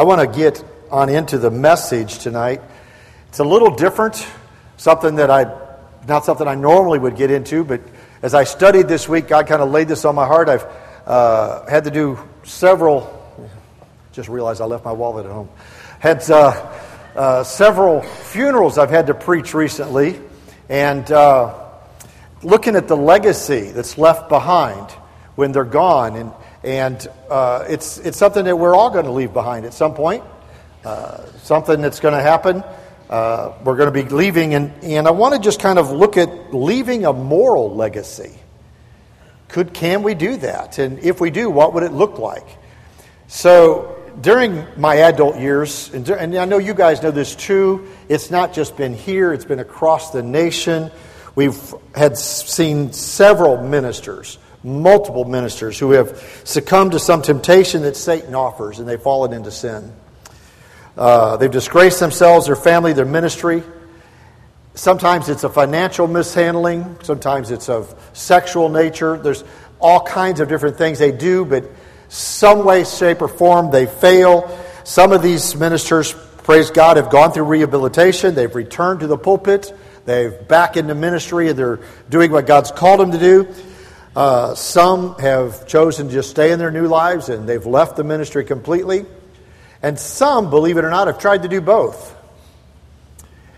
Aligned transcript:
I 0.00 0.04
want 0.04 0.22
to 0.22 0.38
get 0.38 0.64
on 0.90 1.10
into 1.10 1.36
the 1.36 1.50
message 1.50 2.20
tonight. 2.20 2.62
It's 3.28 3.38
a 3.38 3.44
little 3.44 3.76
different, 3.76 4.26
something 4.78 5.16
that 5.16 5.30
I, 5.30 5.44
not 6.08 6.24
something 6.24 6.48
I 6.48 6.54
normally 6.54 6.98
would 6.98 7.16
get 7.16 7.30
into, 7.30 7.64
but 7.64 7.82
as 8.22 8.32
I 8.32 8.44
studied 8.44 8.88
this 8.88 9.06
week, 9.10 9.28
God 9.28 9.46
kind 9.46 9.60
of 9.60 9.70
laid 9.70 9.88
this 9.88 10.06
on 10.06 10.14
my 10.14 10.26
heart. 10.26 10.48
I've 10.48 10.64
uh, 11.04 11.66
had 11.68 11.84
to 11.84 11.90
do 11.90 12.18
several, 12.44 13.12
just 14.12 14.30
realized 14.30 14.62
I 14.62 14.64
left 14.64 14.86
my 14.86 14.92
wallet 14.92 15.26
at 15.26 15.32
home, 15.32 15.50
had 15.98 16.22
uh, 16.30 16.72
uh, 17.14 17.44
several 17.44 18.00
funerals 18.00 18.78
I've 18.78 18.88
had 18.88 19.08
to 19.08 19.14
preach 19.14 19.52
recently, 19.52 20.18
and 20.70 21.12
uh, 21.12 21.62
looking 22.42 22.74
at 22.74 22.88
the 22.88 22.96
legacy 22.96 23.70
that's 23.72 23.98
left 23.98 24.30
behind 24.30 24.90
when 25.34 25.52
they're 25.52 25.62
gone. 25.64 26.16
And 26.16 26.32
and 26.62 27.06
uh, 27.30 27.64
it's, 27.68 27.98
it's 27.98 28.18
something 28.18 28.44
that 28.44 28.56
we're 28.56 28.74
all 28.74 28.90
going 28.90 29.06
to 29.06 29.10
leave 29.12 29.32
behind 29.32 29.64
at 29.64 29.72
some 29.72 29.94
point, 29.94 30.22
uh, 30.84 31.24
something 31.42 31.80
that's 31.80 32.00
going 32.00 32.14
to 32.14 32.20
happen. 32.20 32.62
Uh, 33.08 33.54
we're 33.64 33.76
going 33.76 33.92
to 33.92 34.04
be 34.04 34.08
leaving, 34.08 34.54
and, 34.54 34.72
and 34.84 35.08
I 35.08 35.10
want 35.10 35.34
to 35.34 35.40
just 35.40 35.58
kind 35.60 35.78
of 35.78 35.90
look 35.90 36.16
at 36.16 36.54
leaving 36.54 37.06
a 37.06 37.12
moral 37.12 37.74
legacy. 37.74 38.38
Could, 39.48 39.74
can 39.74 40.02
we 40.02 40.14
do 40.14 40.36
that? 40.36 40.78
And 40.78 40.98
if 41.00 41.20
we 41.20 41.30
do, 41.30 41.50
what 41.50 41.74
would 41.74 41.82
it 41.82 41.92
look 41.92 42.18
like? 42.18 42.46
So, 43.26 43.96
during 44.20 44.66
my 44.76 44.96
adult 44.96 45.38
years, 45.38 45.92
and, 45.92 46.08
and 46.08 46.36
I 46.36 46.44
know 46.44 46.58
you 46.58 46.74
guys 46.74 47.02
know 47.02 47.10
this 47.10 47.34
too, 47.34 47.88
it's 48.08 48.30
not 48.30 48.52
just 48.52 48.76
been 48.76 48.94
here, 48.94 49.32
it's 49.32 49.44
been 49.44 49.60
across 49.60 50.10
the 50.10 50.22
nation. 50.22 50.90
We've 51.34 51.74
had 51.94 52.18
seen 52.18 52.92
several 52.92 53.62
ministers 53.62 54.38
multiple 54.62 55.24
ministers 55.24 55.78
who 55.78 55.92
have 55.92 56.42
succumbed 56.44 56.92
to 56.92 56.98
some 56.98 57.22
temptation 57.22 57.82
that 57.82 57.96
Satan 57.96 58.34
offers 58.34 58.78
and 58.78 58.88
they've 58.88 59.00
fallen 59.00 59.32
into 59.32 59.50
sin. 59.50 59.92
Uh, 60.96 61.36
they've 61.36 61.50
disgraced 61.50 62.00
themselves, 62.00 62.46
their 62.46 62.56
family, 62.56 62.92
their 62.92 63.06
ministry. 63.06 63.62
Sometimes 64.74 65.28
it's 65.28 65.44
a 65.44 65.48
financial 65.48 66.06
mishandling, 66.06 66.98
sometimes 67.02 67.50
it's 67.50 67.68
of 67.68 67.94
sexual 68.12 68.68
nature. 68.68 69.16
There's 69.16 69.44
all 69.80 70.02
kinds 70.02 70.40
of 70.40 70.48
different 70.48 70.76
things 70.76 70.98
they 70.98 71.12
do, 71.12 71.44
but 71.44 71.64
some 72.08 72.64
way, 72.64 72.84
shape, 72.84 73.22
or 73.22 73.28
form 73.28 73.70
they 73.70 73.86
fail. 73.86 74.58
Some 74.84 75.12
of 75.12 75.22
these 75.22 75.54
ministers, 75.56 76.12
praise 76.42 76.70
God, 76.70 76.96
have 76.96 77.10
gone 77.10 77.32
through 77.32 77.44
rehabilitation. 77.44 78.34
They've 78.34 78.54
returned 78.54 79.00
to 79.00 79.06
the 79.06 79.16
pulpit. 79.16 79.72
They've 80.04 80.48
back 80.48 80.76
into 80.76 80.94
ministry 80.94 81.48
and 81.48 81.58
they're 81.58 81.80
doing 82.08 82.32
what 82.32 82.46
God's 82.46 82.70
called 82.72 83.00
them 83.00 83.12
to 83.12 83.18
do. 83.18 83.54
Uh, 84.14 84.54
some 84.56 85.14
have 85.20 85.68
chosen 85.68 86.08
to 86.08 86.12
just 86.12 86.30
stay 86.30 86.50
in 86.50 86.58
their 86.58 86.72
new 86.72 86.88
lives 86.88 87.28
and 87.28 87.48
they've 87.48 87.66
left 87.66 87.96
the 87.96 88.04
ministry 88.04 88.44
completely. 88.44 89.06
And 89.82 89.98
some, 89.98 90.50
believe 90.50 90.76
it 90.78 90.84
or 90.84 90.90
not, 90.90 91.06
have 91.06 91.18
tried 91.18 91.42
to 91.42 91.48
do 91.48 91.60
both. 91.60 92.16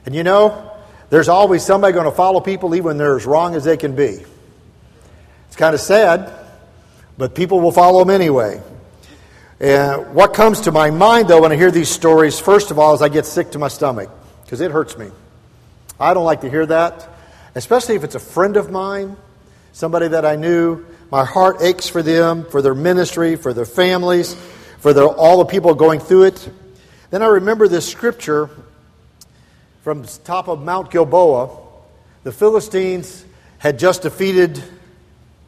And 0.04 0.14
you 0.14 0.22
know, 0.22 0.70
there's 1.10 1.28
always 1.28 1.64
somebody 1.64 1.94
going 1.94 2.04
to 2.04 2.12
follow 2.12 2.40
people 2.40 2.74
even 2.74 2.84
when 2.84 2.98
they're 2.98 3.16
as 3.16 3.24
wrong 3.24 3.54
as 3.54 3.64
they 3.64 3.76
can 3.76 3.96
be. 3.96 4.22
It's 5.48 5.56
kind 5.56 5.74
of 5.74 5.80
sad, 5.80 6.32
but 7.16 7.34
people 7.34 7.60
will 7.60 7.72
follow 7.72 8.00
them 8.00 8.10
anyway. 8.10 8.60
And 9.58 10.14
what 10.14 10.34
comes 10.34 10.62
to 10.62 10.72
my 10.72 10.90
mind, 10.90 11.28
though, 11.28 11.42
when 11.42 11.52
I 11.52 11.56
hear 11.56 11.70
these 11.70 11.88
stories, 11.88 12.38
first 12.40 12.70
of 12.70 12.78
all, 12.78 12.94
is 12.94 13.02
I 13.02 13.08
get 13.08 13.26
sick 13.26 13.52
to 13.52 13.58
my 13.58 13.68
stomach 13.68 14.10
because 14.44 14.60
it 14.60 14.70
hurts 14.70 14.98
me. 14.98 15.08
I 16.00 16.14
don't 16.14 16.24
like 16.24 16.40
to 16.40 16.50
hear 16.50 16.66
that, 16.66 17.08
especially 17.54 17.94
if 17.94 18.04
it's 18.04 18.16
a 18.16 18.20
friend 18.20 18.56
of 18.56 18.70
mine 18.70 19.16
somebody 19.72 20.08
that 20.08 20.24
I 20.24 20.36
knew. 20.36 20.84
My 21.10 21.24
heart 21.24 21.58
aches 21.60 21.88
for 21.88 22.02
them, 22.02 22.46
for 22.46 22.62
their 22.62 22.74
ministry, 22.74 23.36
for 23.36 23.52
their 23.52 23.66
families, 23.66 24.34
for 24.78 24.92
their, 24.92 25.06
all 25.06 25.38
the 25.38 25.44
people 25.44 25.74
going 25.74 26.00
through 26.00 26.24
it. 26.24 26.48
Then 27.10 27.22
I 27.22 27.26
remember 27.26 27.68
this 27.68 27.90
scripture 27.90 28.48
from 29.82 30.04
top 30.24 30.48
of 30.48 30.62
Mount 30.62 30.90
Gilboa. 30.90 31.58
The 32.22 32.32
Philistines 32.32 33.24
had 33.58 33.78
just 33.78 34.02
defeated 34.02 34.62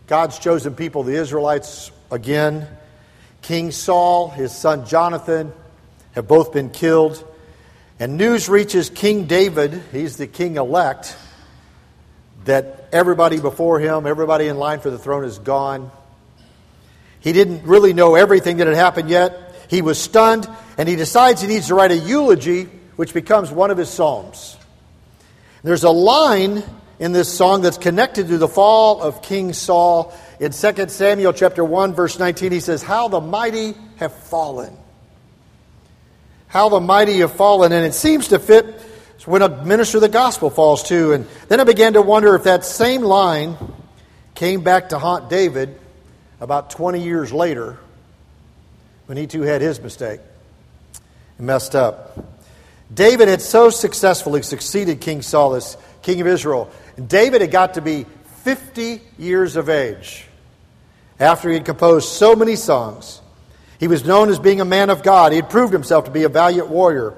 God's 0.07 0.39
chosen 0.39 0.75
people, 0.75 1.03
the 1.03 1.15
Israelites, 1.15 1.91
again. 2.11 2.69
King 3.43 3.71
Saul, 3.71 4.29
his 4.29 4.53
son 4.53 4.87
Jonathan, 4.87 5.53
have 6.13 6.29
both 6.29 6.53
been 6.53 6.71
killed. 6.71 7.23
And 7.99 8.17
news 8.17 8.49
reaches 8.49 8.91
King 8.91 9.27
David, 9.27 9.83
he's 9.93 10.17
the 10.17 10.27
king 10.27 10.57
elect, 10.57 11.17
that 12.45 12.89
everybody 12.93 13.41
before 13.41 13.81
him, 13.81 14.07
everybody 14.07 14.49
in 14.49 14.59
line 14.59 14.81
for 14.81 14.91
the 14.91 14.99
throne 14.99 15.25
is 15.25 15.39
gone. 15.39 15.91
He 17.21 17.33
didn't 17.33 17.65
really 17.65 17.93
know 17.93 18.15
everything 18.15 18.59
that 18.59 18.67
had 18.67 18.77
happened 18.77 19.09
yet. 19.09 19.55
He 19.69 19.81
was 19.83 19.99
stunned, 19.99 20.47
and 20.77 20.89
he 20.89 20.97
decides 20.97 21.41
he 21.41 21.49
needs 21.49 21.69
to 21.69 21.75
write 21.75 21.91
a 21.91 21.97
eulogy, 21.97 22.65
which 22.97 23.15
becomes 23.15 23.51
one 23.51 23.71
of 23.71 23.79
his 23.79 23.89
psalms. 23.89 24.57
There's 25.63 25.85
a 25.85 25.91
line 25.91 26.63
in 26.99 27.13
this 27.13 27.33
song 27.33 27.63
that's 27.63 27.79
connected 27.79 28.29
to 28.29 28.39
the 28.39 28.49
fall 28.49 29.01
of 29.01 29.23
King 29.23 29.53
Saul. 29.53 30.15
In 30.39 30.53
2 30.53 30.89
Samuel 30.89 31.33
chapter 31.33 31.65
1 31.65 31.95
verse 31.95 32.19
19 32.19 32.53
he 32.53 32.61
says, 32.61 32.83
"How 32.83 33.09
the 33.09 33.21
mighty 33.21 33.75
have 33.97 34.13
fallen." 34.13 34.77
How 36.47 36.69
the 36.69 36.81
mighty 36.81 37.19
have 37.19 37.33
fallen 37.33 37.73
and 37.73 37.85
it 37.85 37.95
seems 37.95 38.29
to 38.29 38.39
fit 38.39 38.81
it's 39.25 39.29
when 39.29 39.41
a 39.41 39.65
minister 39.65 39.97
of 39.97 40.03
the 40.03 40.11
gospel 40.11 40.51
falls 40.51 40.83
too. 40.83 41.13
And 41.13 41.27
then 41.49 41.59
I 41.59 41.65
began 41.65 41.95
to 41.95 42.03
wonder 42.03 42.35
if 42.35 42.45
that 42.45 42.63
same 42.63 43.01
line 43.01 43.57
came 44.35 44.63
back 44.63 44.91
to 44.91 44.99
haunt 44.99 45.31
David 45.31 45.81
about 46.43 46.69
20 46.69 47.01
years 47.03 47.33
later 47.33 47.79
when 49.07 49.17
he 49.17 49.27
too 49.27 49.41
had 49.41 49.63
his 49.63 49.81
mistake 49.81 50.21
and 51.39 51.47
messed 51.47 51.75
up. 51.75 52.19
David 52.93 53.29
had 53.29 53.41
so 53.41 53.71
successfully 53.71 54.43
succeeded 54.43 55.01
King 55.01 55.23
Saul 55.23 55.55
as 55.55 55.79
king 56.03 56.21
of 56.21 56.27
Israel. 56.27 56.71
And 56.99 57.09
David 57.09 57.41
had 57.41 57.51
got 57.51 57.75
to 57.75 57.81
be 57.81 58.05
50 58.43 59.01
years 59.19 59.57
of 59.57 59.71
age 59.71 60.27
after 61.19 61.49
he 61.49 61.55
had 61.55 61.65
composed 61.65 62.11
so 62.11 62.37
many 62.37 62.57
songs. 62.57 63.23
He 63.81 63.89
was 63.89 64.05
known 64.05 64.29
as 64.29 64.39
being 64.39 64.61
a 64.61 64.67
man 64.67 64.91
of 64.91 65.03
God. 65.03 65.33
He 65.33 65.37
had 65.37 65.49
proved 65.49 65.73
himself 65.73 66.05
to 66.05 66.11
be 66.11 66.25
a 66.25 66.29
valiant 66.29 66.69
warrior. 66.69 67.15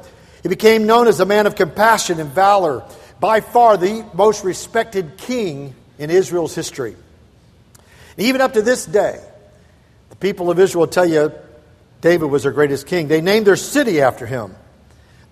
He 0.47 0.49
became 0.49 0.87
known 0.87 1.09
as 1.09 1.19
a 1.19 1.27
man 1.27 1.49
of 1.49 1.57
compassion 1.57 2.21
and 2.21 2.31
valor, 2.31 2.85
by 3.19 3.41
far 3.41 3.77
the 3.77 4.09
most 4.15 4.45
respected 4.45 5.17
king 5.17 5.75
in 5.99 6.09
Israel's 6.09 6.55
history. 6.55 6.95
And 8.17 8.27
even 8.27 8.41
up 8.41 8.53
to 8.53 8.63
this 8.63 8.87
day, 8.87 9.21
the 10.09 10.15
people 10.15 10.49
of 10.49 10.61
Israel 10.61 10.87
tell 10.87 11.05
you 11.05 11.33
David 12.01 12.27
was 12.27 12.45
their 12.45 12.53
greatest 12.53 12.87
king. 12.87 13.09
They 13.09 13.21
named 13.21 13.45
their 13.45 13.57
city 13.57 14.01
after 14.01 14.25
him. 14.25 14.55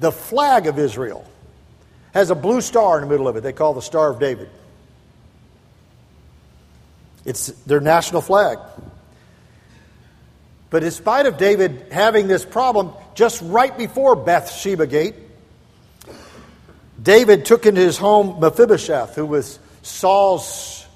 The 0.00 0.10
flag 0.10 0.66
of 0.66 0.80
Israel 0.80 1.24
has 2.12 2.30
a 2.30 2.34
blue 2.34 2.60
star 2.60 2.96
in 2.96 3.04
the 3.04 3.08
middle 3.08 3.28
of 3.28 3.36
it. 3.36 3.44
They 3.44 3.52
call 3.52 3.72
the 3.72 3.82
Star 3.82 4.10
of 4.10 4.18
David. 4.18 4.48
It's 7.24 7.46
their 7.66 7.78
national 7.78 8.20
flag. 8.20 8.58
But 10.70 10.82
in 10.82 10.90
spite 10.90 11.26
of 11.26 11.38
David 11.38 11.92
having 11.92 12.26
this 12.26 12.44
problem, 12.44 12.94
just 13.14 13.40
right 13.42 13.76
before 13.76 14.16
Bathsheba 14.16 14.86
Gate, 14.86 15.14
David 17.00 17.44
took 17.44 17.66
into 17.66 17.80
his 17.80 17.98
home 17.98 18.40
Mephibosheth, 18.40 19.14
who 19.14 19.26
was 19.26 19.58
Saul's 19.82 20.86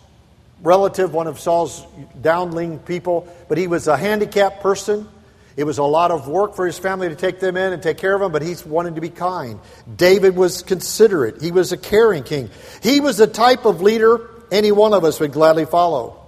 relative, 0.62 1.12
one 1.12 1.26
of 1.26 1.38
Saul's 1.38 1.85
downling 2.20 2.79
people, 2.79 3.29
but 3.49 3.59
he 3.59 3.67
was 3.67 3.88
a 3.88 3.97
handicapped 3.97 4.61
person. 4.61 5.09
It 5.56 5.65
was 5.65 5.79
a 5.79 5.85
lot 5.85 6.11
of 6.11 6.29
work 6.29 6.55
for 6.55 6.67
his 6.67 6.79
family 6.79 7.09
to 7.09 7.17
take 7.17 7.41
them 7.41 7.56
in 7.56 7.73
and 7.73 7.82
take 7.82 7.99
care 7.99 8.15
of 8.15 8.21
them, 8.21 8.32
but 8.32 8.43
he's 8.43 8.64
wanted 8.64 8.94
to 8.94 9.00
be 9.00 9.11
kind. 9.11 9.59
David 9.97 10.37
was 10.37 10.62
considerate. 10.62 11.43
He 11.43 11.50
was 11.50 11.73
a 11.73 11.76
caring 11.76 12.23
king. 12.23 12.50
He 12.82 13.00
was 13.00 13.17
the 13.17 13.26
type 13.26 13.64
of 13.64 13.81
leader 13.81 14.31
any 14.50 14.73
one 14.73 14.94
of 14.94 15.05
us 15.05 15.21
would 15.21 15.32
gladly 15.32 15.67
follow. 15.67 16.19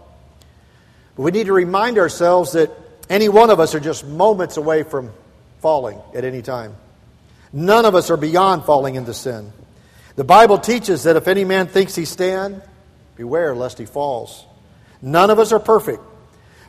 But 1.16 1.22
we 1.22 1.30
need 1.30 1.46
to 1.46 1.52
remind 1.52 1.98
ourselves 1.98 2.52
that 2.52 2.70
any 3.08 3.28
one 3.28 3.50
of 3.50 3.60
us 3.60 3.74
are 3.74 3.80
just 3.80 4.04
moments 4.04 4.56
away 4.56 4.82
from 4.82 5.12
falling 5.60 6.00
at 6.14 6.24
any 6.24 6.42
time. 6.42 6.76
None 7.52 7.84
of 7.84 7.94
us 7.94 8.10
are 8.10 8.16
beyond 8.16 8.64
falling 8.64 8.94
into 8.94 9.14
sin. 9.14 9.52
The 10.16 10.24
Bible 10.24 10.58
teaches 10.58 11.04
that 11.04 11.16
if 11.16 11.28
any 11.28 11.44
man 11.44 11.66
thinks 11.66 11.94
he 11.94 12.04
stand, 12.04 12.62
beware 13.16 13.54
lest 13.54 13.78
he 13.78 13.86
falls. 13.86 14.44
None 15.02 15.30
of 15.30 15.38
us 15.38 15.52
are 15.52 15.60
perfect. 15.60 16.02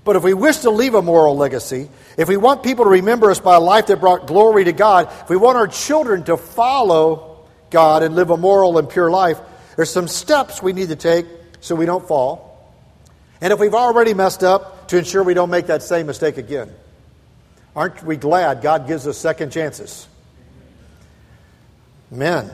But 0.03 0.15
if 0.15 0.23
we 0.23 0.33
wish 0.33 0.59
to 0.59 0.71
leave 0.71 0.95
a 0.95 1.01
moral 1.01 1.37
legacy, 1.37 1.89
if 2.17 2.27
we 2.27 2.37
want 2.37 2.63
people 2.63 2.85
to 2.85 2.91
remember 2.91 3.29
us 3.29 3.39
by 3.39 3.55
a 3.55 3.59
life 3.59 3.87
that 3.87 3.99
brought 3.99 4.25
glory 4.25 4.63
to 4.63 4.73
God, 4.73 5.07
if 5.21 5.29
we 5.29 5.37
want 5.37 5.57
our 5.57 5.67
children 5.67 6.23
to 6.23 6.37
follow 6.37 7.45
God 7.69 8.01
and 8.01 8.15
live 8.15 8.31
a 8.31 8.37
moral 8.37 8.77
and 8.77 8.89
pure 8.89 9.11
life, 9.11 9.39
there's 9.75 9.91
some 9.91 10.07
steps 10.07 10.61
we 10.61 10.73
need 10.73 10.89
to 10.89 10.95
take 10.95 11.27
so 11.59 11.75
we 11.75 11.85
don't 11.85 12.07
fall. 12.07 12.73
And 13.41 13.53
if 13.53 13.59
we've 13.59 13.75
already 13.75 14.13
messed 14.13 14.43
up, 14.43 14.81
to 14.91 14.97
ensure 14.97 15.23
we 15.23 15.33
don't 15.33 15.49
make 15.49 15.67
that 15.67 15.81
same 15.81 16.05
mistake 16.05 16.37
again. 16.37 16.69
Aren't 17.75 18.03
we 18.03 18.17
glad 18.17 18.61
God 18.61 18.87
gives 18.87 19.07
us 19.07 19.17
second 19.17 19.51
chances? 19.51 20.07
Amen. 22.11 22.51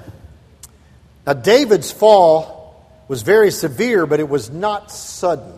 Now, 1.26 1.34
David's 1.34 1.92
fall 1.92 2.86
was 3.08 3.24
very 3.24 3.52
severe, 3.52 4.06
but 4.06 4.20
it 4.20 4.30
was 4.30 4.50
not 4.50 4.92
sudden. 4.92 5.54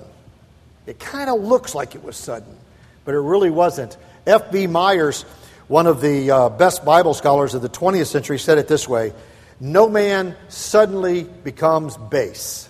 It 0.85 0.99
kind 0.99 1.29
of 1.29 1.41
looks 1.41 1.75
like 1.75 1.95
it 1.95 2.03
was 2.03 2.15
sudden, 2.15 2.55
but 3.03 3.13
it 3.13 3.19
really 3.19 3.49
wasn't. 3.49 3.97
F.B. 4.25 4.67
Myers, 4.67 5.23
one 5.67 5.87
of 5.87 5.99
the 5.99 6.31
uh, 6.31 6.49
best 6.49 6.85
Bible 6.85 7.13
scholars 7.13 7.53
of 7.53 7.61
the 7.61 7.69
20th 7.69 8.07
century, 8.07 8.39
said 8.39 8.57
it 8.57 8.67
this 8.67 8.87
way 8.87 9.13
No 9.59 9.89
man 9.89 10.37
suddenly 10.47 11.23
becomes 11.23 11.97
base. 11.97 12.68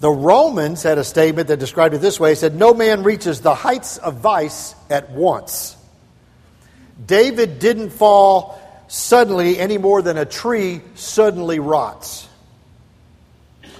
The 0.00 0.10
Romans 0.10 0.82
had 0.82 0.96
a 0.96 1.04
statement 1.04 1.48
that 1.48 1.58
described 1.58 1.94
it 1.94 1.98
this 1.98 2.18
way. 2.18 2.32
It 2.32 2.36
said, 2.36 2.54
No 2.54 2.72
man 2.72 3.02
reaches 3.02 3.42
the 3.42 3.54
heights 3.54 3.98
of 3.98 4.16
vice 4.16 4.74
at 4.88 5.10
once. 5.10 5.76
David 7.06 7.58
didn't 7.58 7.90
fall 7.90 8.58
suddenly 8.88 9.58
any 9.58 9.78
more 9.78 10.00
than 10.00 10.16
a 10.16 10.24
tree 10.24 10.80
suddenly 10.94 11.58
rots, 11.58 12.28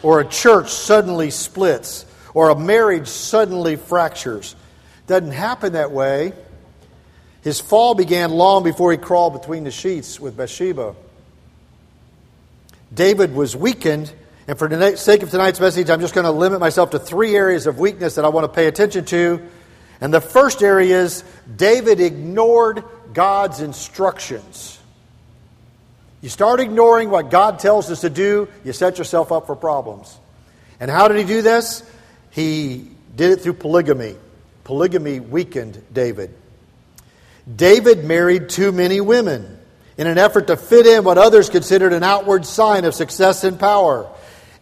or 0.03 0.21
a 0.21 0.25
church 0.27 0.71
suddenly 0.71 1.31
splits, 1.31 2.05
or 2.35 2.51
a 2.51 2.59
marriage 2.59 3.09
suddenly 3.09 3.77
fractures. 3.77 4.55
Doesn't 5.07 5.33
happen 5.33 5.73
that 5.73 5.91
way. 5.91 6.33
His 7.43 7.61
fall 7.61 7.95
began 7.95 8.31
long 8.31 8.63
before 8.63 8.93
he 8.93 8.99
crawled 8.99 9.33
between 9.33 9.65
the 9.65 9.71
sheets 9.71 10.21
with 10.21 10.37
Bathsheba. 10.37 10.95
David 12.93 13.35
was 13.35 13.57
weakened 13.57 14.13
and 14.51 14.59
for 14.59 14.67
the 14.67 14.97
sake 14.97 15.23
of 15.23 15.31
tonight's 15.31 15.61
message, 15.61 15.91
I'm 15.91 16.01
just 16.01 16.13
going 16.13 16.25
to 16.25 16.33
limit 16.33 16.59
myself 16.59 16.91
to 16.91 16.99
three 16.99 17.37
areas 17.37 17.69
of 17.69 17.79
weakness 17.79 18.17
that 18.17 18.25
I 18.25 18.31
want 18.31 18.47
to 18.47 18.53
pay 18.53 18.67
attention 18.67 19.05
to. 19.05 19.41
And 20.01 20.13
the 20.13 20.21
first 20.21 20.61
area 20.61 21.03
is 21.03 21.23
David 21.55 22.01
ignored 22.01 22.83
God's 23.15 23.61
instructions. 23.61 24.77
You 26.21 26.31
start 26.31 26.59
ignoring 26.59 27.11
what 27.11 27.31
God 27.31 27.61
tells 27.61 27.93
us 27.93 28.01
to 28.01 28.11
do, 28.11 28.49
you 28.65 28.73
set 28.73 28.99
yourself 28.99 29.31
up 29.31 29.47
for 29.47 29.55
problems. 29.55 30.19
And 30.81 30.91
how 30.91 31.07
did 31.07 31.19
he 31.19 31.25
do 31.25 31.43
this? 31.43 31.89
He 32.31 32.91
did 33.15 33.31
it 33.31 33.43
through 33.43 33.53
polygamy. 33.53 34.17
Polygamy 34.65 35.21
weakened 35.21 35.81
David. 35.93 36.35
David 37.55 38.05
married 38.05 38.49
too 38.49 38.73
many 38.73 39.01
women 39.01 39.61
in 39.97 40.09
an 40.09 40.19
effort 40.19 40.49
to 40.49 40.57
fit 40.57 40.87
in 40.87 41.05
what 41.05 41.19
others 41.19 41.51
considered 41.51 41.93
an 41.93 42.03
outward 42.03 42.45
sign 42.45 42.85
of 42.85 42.97
success 42.97 43.45
and 43.45 43.57
power. 43.57 44.11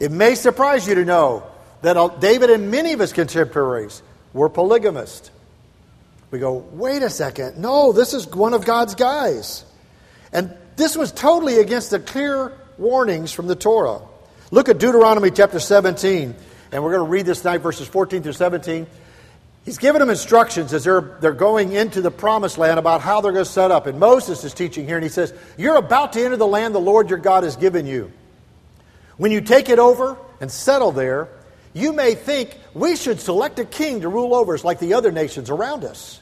It 0.01 0.13
may 0.13 0.35
surprise 0.35 0.87
you 0.87 0.95
to 0.97 1.05
know 1.05 1.45
that 1.83 2.21
David 2.21 2.51
and 2.51 2.71
many 2.71 2.93
of 2.93 3.01
his 3.01 3.13
contemporaries 3.13 4.03
were 4.33 4.49
polygamists. 4.49 5.31
We 6.31 6.39
go, 6.39 6.53
wait 6.53 7.03
a 7.03 7.11
second. 7.11 7.59
No, 7.59 7.93
this 7.93 8.13
is 8.13 8.27
one 8.27 8.55
of 8.55 8.65
God's 8.65 8.95
guys. 8.95 9.65
And 10.33 10.55
this 10.77 10.97
was 10.97 11.11
totally 11.11 11.59
against 11.59 11.91
the 11.91 11.99
clear 11.99 12.53
warnings 12.77 13.33
from 13.33 13.47
the 13.47 13.57
Torah. 13.57 14.01
Look 14.51 14.69
at 14.69 14.79
Deuteronomy 14.79 15.31
chapter 15.31 15.59
17, 15.59 16.35
and 16.73 16.85
we're 16.85 16.93
going 16.93 17.05
to 17.05 17.11
read 17.11 17.27
this 17.27 17.41
tonight, 17.41 17.59
verses 17.59 17.89
14 17.89 18.23
through 18.23 18.33
17. 18.33 18.87
He's 19.65 19.79
given 19.79 20.01
them 20.01 20.09
instructions 20.09 20.73
as 20.73 20.85
they're, 20.85 21.19
they're 21.21 21.33
going 21.33 21.73
into 21.73 22.01
the 22.01 22.11
promised 22.11 22.57
land 22.57 22.79
about 22.79 23.03
how 23.03 23.21
they're 23.21 23.33
going 23.33 23.45
to 23.45 23.51
set 23.51 23.71
up. 23.71 23.87
And 23.87 23.99
Moses 23.99 24.45
is 24.45 24.55
teaching 24.55 24.87
here, 24.87 24.97
and 24.97 25.05
he 25.05 25.11
says, 25.11 25.35
You're 25.59 25.77
about 25.77 26.15
to 26.15 26.25
enter 26.25 26.37
the 26.37 26.47
land 26.47 26.75
the 26.75 26.81
Lord 26.81 27.11
your 27.11 27.19
God 27.19 27.45
has 27.45 27.57
given 27.57 27.87
you. 27.87 28.11
When 29.19 29.31
you 29.31 29.43
take 29.43 29.69
it 29.69 29.79
over 29.79 30.17
and 30.41 30.51
settle 30.51 30.93
there, 30.93 31.29
you 31.75 31.93
may 31.93 32.15
think 32.15 32.57
we 32.73 32.97
should 32.97 33.21
select 33.21 33.59
a 33.59 33.65
king 33.65 34.01
to 34.01 34.09
rule 34.09 34.35
over 34.35 34.55
us 34.55 34.65
like 34.65 34.79
the 34.79 34.95
other 34.95 35.13
nations 35.13 35.51
around 35.51 35.85
us. 35.85 36.21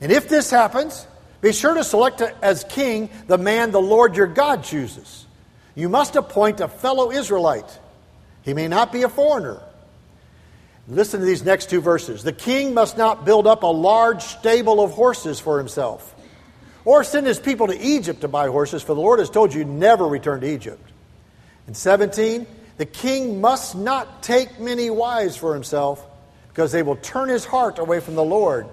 And 0.00 0.12
if 0.12 0.28
this 0.28 0.50
happens, 0.50 1.06
be 1.40 1.52
sure 1.52 1.74
to 1.74 1.82
select 1.82 2.20
as 2.20 2.64
king 2.64 3.10
the 3.26 3.38
man 3.38 3.72
the 3.72 3.80
Lord 3.80 4.16
your 4.16 4.26
God 4.26 4.62
chooses. 4.62 5.26
You 5.74 5.88
must 5.88 6.16
appoint 6.16 6.60
a 6.60 6.68
fellow 6.68 7.10
Israelite. 7.10 7.78
He 8.42 8.54
may 8.54 8.68
not 8.68 8.92
be 8.92 9.02
a 9.02 9.08
foreigner. 9.08 9.62
Listen 10.88 11.20
to 11.20 11.26
these 11.26 11.44
next 11.44 11.70
two 11.70 11.80
verses. 11.80 12.22
The 12.22 12.32
king 12.32 12.74
must 12.74 12.98
not 12.98 13.24
build 13.24 13.46
up 13.46 13.62
a 13.62 13.66
large 13.66 14.22
stable 14.22 14.82
of 14.82 14.92
horses 14.92 15.38
for 15.38 15.58
himself, 15.58 16.14
or 16.84 17.04
send 17.04 17.26
his 17.26 17.38
people 17.38 17.68
to 17.68 17.78
Egypt 17.78 18.22
to 18.22 18.28
buy 18.28 18.48
horses, 18.48 18.82
for 18.82 18.94
the 18.94 19.00
Lord 19.00 19.20
has 19.20 19.30
told 19.30 19.54
you 19.54 19.64
never 19.64 20.06
return 20.06 20.40
to 20.40 20.52
Egypt. 20.52 20.89
And 21.70 21.76
17, 21.76 22.48
the 22.78 22.84
king 22.84 23.40
must 23.40 23.76
not 23.76 24.24
take 24.24 24.58
many 24.58 24.90
wives 24.90 25.36
for 25.36 25.54
himself 25.54 26.04
because 26.48 26.72
they 26.72 26.82
will 26.82 26.96
turn 26.96 27.28
his 27.28 27.44
heart 27.44 27.78
away 27.78 28.00
from 28.00 28.16
the 28.16 28.24
Lord. 28.24 28.66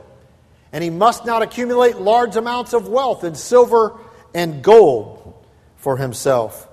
And 0.73 0.83
he 0.83 0.89
must 0.89 1.23
not 1.23 1.43
accumulate 1.43 1.97
large 1.97 2.35
amounts 2.35 2.73
of 2.73 2.87
wealth 2.87 3.23
in 3.23 3.35
silver 3.35 3.99
and 4.33 4.63
gold 4.63 5.35
for 5.75 5.95
himself. 5.95 6.67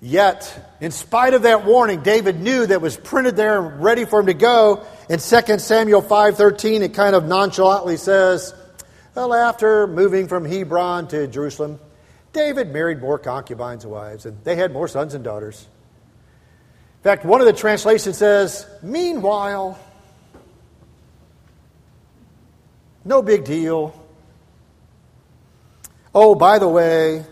Yet, 0.00 0.76
in 0.80 0.90
spite 0.90 1.32
of 1.32 1.42
that 1.42 1.64
warning, 1.64 2.02
David 2.02 2.40
knew 2.40 2.66
that 2.66 2.82
was 2.82 2.96
printed 2.96 3.36
there 3.36 3.60
ready 3.60 4.06
for 4.06 4.18
him 4.18 4.26
to 4.26 4.34
go. 4.34 4.82
In 5.08 5.20
2 5.20 5.60
Samuel 5.60 6.02
5:13, 6.02 6.82
it 6.82 6.94
kind 6.94 7.14
of 7.14 7.26
nonchalantly 7.26 7.96
says, 7.96 8.52
"Well, 9.14 9.32
after 9.32 9.86
moving 9.86 10.26
from 10.26 10.44
Hebron 10.44 11.06
to 11.06 11.28
Jerusalem, 11.28 11.78
David 12.32 12.72
married 12.72 13.00
more 13.00 13.18
concubines 13.18 13.84
and 13.84 13.92
wives, 13.92 14.26
and 14.26 14.42
they 14.44 14.56
had 14.56 14.72
more 14.72 14.88
sons 14.88 15.14
and 15.14 15.24
daughters. 15.24 15.66
In 17.00 17.04
fact, 17.04 17.24
one 17.24 17.40
of 17.40 17.46
the 17.46 17.52
translations 17.52 18.18
says, 18.18 18.66
Meanwhile, 18.82 19.78
no 23.04 23.22
big 23.22 23.44
deal. 23.44 23.94
Oh, 26.14 26.34
by 26.34 26.58
the 26.58 26.68
way, 26.68 27.24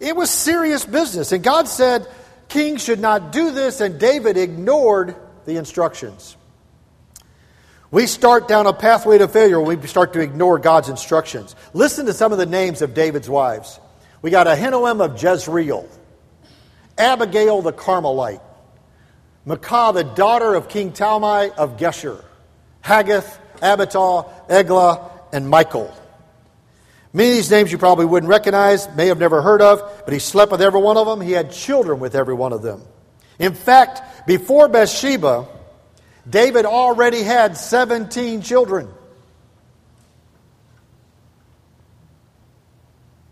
it 0.00 0.16
was 0.16 0.30
serious 0.30 0.84
business. 0.84 1.32
And 1.32 1.42
God 1.42 1.68
said 1.68 2.06
kings 2.48 2.82
should 2.82 3.00
not 3.00 3.32
do 3.32 3.50
this, 3.50 3.80
and 3.80 3.98
David 3.98 4.36
ignored 4.36 5.16
the 5.44 5.56
instructions. 5.56 6.36
We 7.94 8.08
start 8.08 8.48
down 8.48 8.66
a 8.66 8.72
pathway 8.72 9.18
to 9.18 9.28
failure 9.28 9.60
when 9.60 9.80
we 9.80 9.86
start 9.86 10.14
to 10.14 10.20
ignore 10.20 10.58
God's 10.58 10.88
instructions. 10.88 11.54
Listen 11.74 12.06
to 12.06 12.12
some 12.12 12.32
of 12.32 12.38
the 12.38 12.44
names 12.44 12.82
of 12.82 12.92
David's 12.92 13.30
wives. 13.30 13.78
We 14.20 14.32
got 14.32 14.48
Ahinoam 14.48 15.00
of 15.00 15.22
Jezreel, 15.22 15.88
Abigail 16.98 17.62
the 17.62 17.72
Carmelite, 17.72 18.40
Maacah 19.46 19.94
the 19.94 20.02
daughter 20.02 20.54
of 20.54 20.68
King 20.68 20.90
Talmai 20.90 21.54
of 21.54 21.76
Geshur, 21.76 22.24
Haggith, 22.80 23.38
Abital, 23.58 24.28
Eglah, 24.48 25.12
and 25.32 25.48
Michal. 25.48 25.94
Many 27.12 27.28
of 27.28 27.36
these 27.36 27.50
names 27.52 27.70
you 27.70 27.78
probably 27.78 28.06
wouldn't 28.06 28.28
recognize, 28.28 28.92
may 28.96 29.06
have 29.06 29.20
never 29.20 29.40
heard 29.40 29.62
of, 29.62 30.02
but 30.04 30.12
he 30.12 30.18
slept 30.18 30.50
with 30.50 30.62
every 30.62 30.80
one 30.80 30.96
of 30.96 31.06
them. 31.06 31.20
He 31.20 31.30
had 31.30 31.52
children 31.52 32.00
with 32.00 32.16
every 32.16 32.34
one 32.34 32.52
of 32.52 32.60
them. 32.60 32.82
In 33.38 33.54
fact, 33.54 34.26
before 34.26 34.66
Bathsheba, 34.66 35.46
David 36.28 36.64
already 36.64 37.22
had 37.22 37.56
17 37.56 38.42
children. 38.42 38.88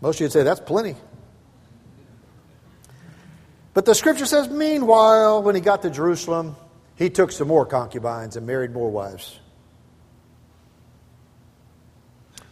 Most 0.01 0.17
of 0.17 0.19
you 0.19 0.25
would 0.25 0.33
say 0.33 0.43
that's 0.43 0.59
plenty. 0.59 0.95
But 3.73 3.85
the 3.85 3.95
scripture 3.95 4.25
says, 4.25 4.49
meanwhile, 4.49 5.41
when 5.41 5.55
he 5.55 5.61
got 5.61 5.81
to 5.83 5.89
Jerusalem, 5.89 6.55
he 6.95 7.09
took 7.09 7.31
some 7.31 7.47
more 7.47 7.65
concubines 7.65 8.35
and 8.35 8.45
married 8.45 8.71
more 8.71 8.91
wives. 8.91 9.39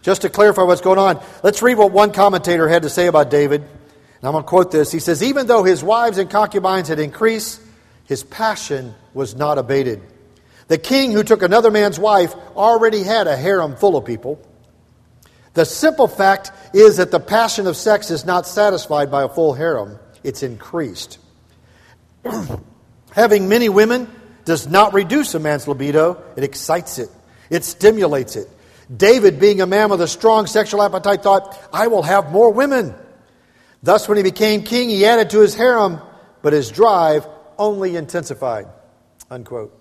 Just 0.01 0.23
to 0.23 0.29
clarify 0.29 0.63
what's 0.63 0.81
going 0.81 0.97
on, 0.97 1.23
let's 1.43 1.61
read 1.61 1.77
what 1.77 1.91
one 1.91 2.11
commentator 2.11 2.67
had 2.67 2.83
to 2.83 2.89
say 2.89 3.05
about 3.05 3.29
David. 3.29 3.61
And 3.61 4.23
I'm 4.23 4.31
going 4.31 4.43
to 4.43 4.47
quote 4.47 4.71
this. 4.71 4.91
He 4.91 4.99
says, 4.99 5.21
Even 5.21 5.45
though 5.45 5.63
his 5.63 5.83
wives 5.83 6.17
and 6.17 6.29
concubines 6.29 6.87
had 6.87 6.99
increased, 6.99 7.61
his 8.05 8.23
passion 8.23 8.95
was 9.13 9.35
not 9.35 9.59
abated. 9.59 10.01
The 10.71 10.77
king 10.77 11.11
who 11.11 11.23
took 11.23 11.43
another 11.43 11.69
man's 11.69 11.99
wife 11.99 12.33
already 12.55 13.03
had 13.03 13.27
a 13.27 13.35
harem 13.35 13.75
full 13.75 13.97
of 13.97 14.05
people. 14.05 14.39
The 15.53 15.65
simple 15.65 16.07
fact 16.07 16.53
is 16.73 16.95
that 16.95 17.11
the 17.11 17.19
passion 17.19 17.67
of 17.67 17.75
sex 17.75 18.09
is 18.09 18.23
not 18.23 18.47
satisfied 18.47 19.11
by 19.11 19.23
a 19.23 19.27
full 19.27 19.53
harem, 19.53 19.99
it's 20.23 20.43
increased. 20.43 21.19
Having 23.11 23.49
many 23.49 23.67
women 23.67 24.09
does 24.45 24.65
not 24.65 24.93
reduce 24.93 25.35
a 25.35 25.39
man's 25.41 25.67
libido, 25.67 26.23
it 26.37 26.45
excites 26.45 26.99
it, 26.99 27.09
it 27.49 27.65
stimulates 27.65 28.37
it. 28.37 28.47
David, 28.95 29.41
being 29.41 29.59
a 29.59 29.67
man 29.67 29.89
with 29.89 29.99
a 29.99 30.07
strong 30.07 30.47
sexual 30.47 30.81
appetite, 30.83 31.21
thought, 31.21 31.59
I 31.73 31.87
will 31.87 32.03
have 32.03 32.31
more 32.31 32.49
women. 32.49 32.95
Thus, 33.83 34.07
when 34.07 34.15
he 34.15 34.23
became 34.23 34.63
king, 34.63 34.87
he 34.87 35.05
added 35.05 35.31
to 35.31 35.41
his 35.41 35.53
harem, 35.53 35.99
but 36.41 36.53
his 36.53 36.71
drive 36.71 37.27
only 37.57 37.97
intensified. 37.97 38.67
Unquote. 39.29 39.80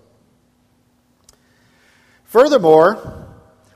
Furthermore, 2.30 3.26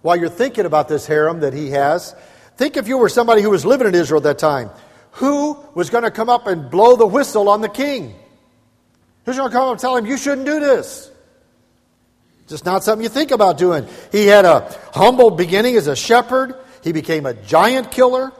while 0.03 0.15
you're 0.15 0.29
thinking 0.29 0.65
about 0.65 0.87
this 0.87 1.09
harem 1.09 1.41
that 1.41 1.53
he 1.53 1.71
has, 1.71 2.15
think 2.57 2.77
if 2.77 2.87
you 2.87 2.99
were 2.99 3.09
somebody 3.09 3.43
who 3.43 3.51
was 3.51 3.67
living 3.67 3.89
in 3.89 3.97
Israel 3.97 4.19
at 4.21 4.23
that 4.23 4.39
time. 4.39 4.71
Who 5.19 5.59
was 5.75 5.91
going 5.91 6.05
to 6.05 6.13
come 6.13 6.29
up 6.29 6.47
and 6.47 6.71
blow 6.71 6.95
the 6.95 7.07
whistle 7.07 7.49
on 7.49 7.63
the 7.63 7.69
king? 7.69 8.15
Who's 9.25 9.37
going 9.37 9.51
to 9.51 9.53
come 9.53 9.65
up 9.65 9.73
and 9.73 9.81
tell 9.81 9.97
him, 9.97 10.07
you 10.07 10.17
shouldn't 10.17 10.47
do 10.47 10.61
this? 10.61 11.11
Just 12.47 12.65
not 12.65 12.85
something 12.85 13.03
you 13.03 13.09
think 13.09 13.33
about 13.33 13.59
doing. 13.59 13.89
He 14.13 14.27
had 14.27 14.45
a 14.45 14.73
humble 14.93 15.33
beginning 15.33 15.75
as 15.75 15.89
a 15.89 15.97
shepherd. 15.97 16.55
He 16.85 16.93
became 16.93 17.27
a 17.27 17.35
giant 17.35 17.91
killer. 17.91 18.33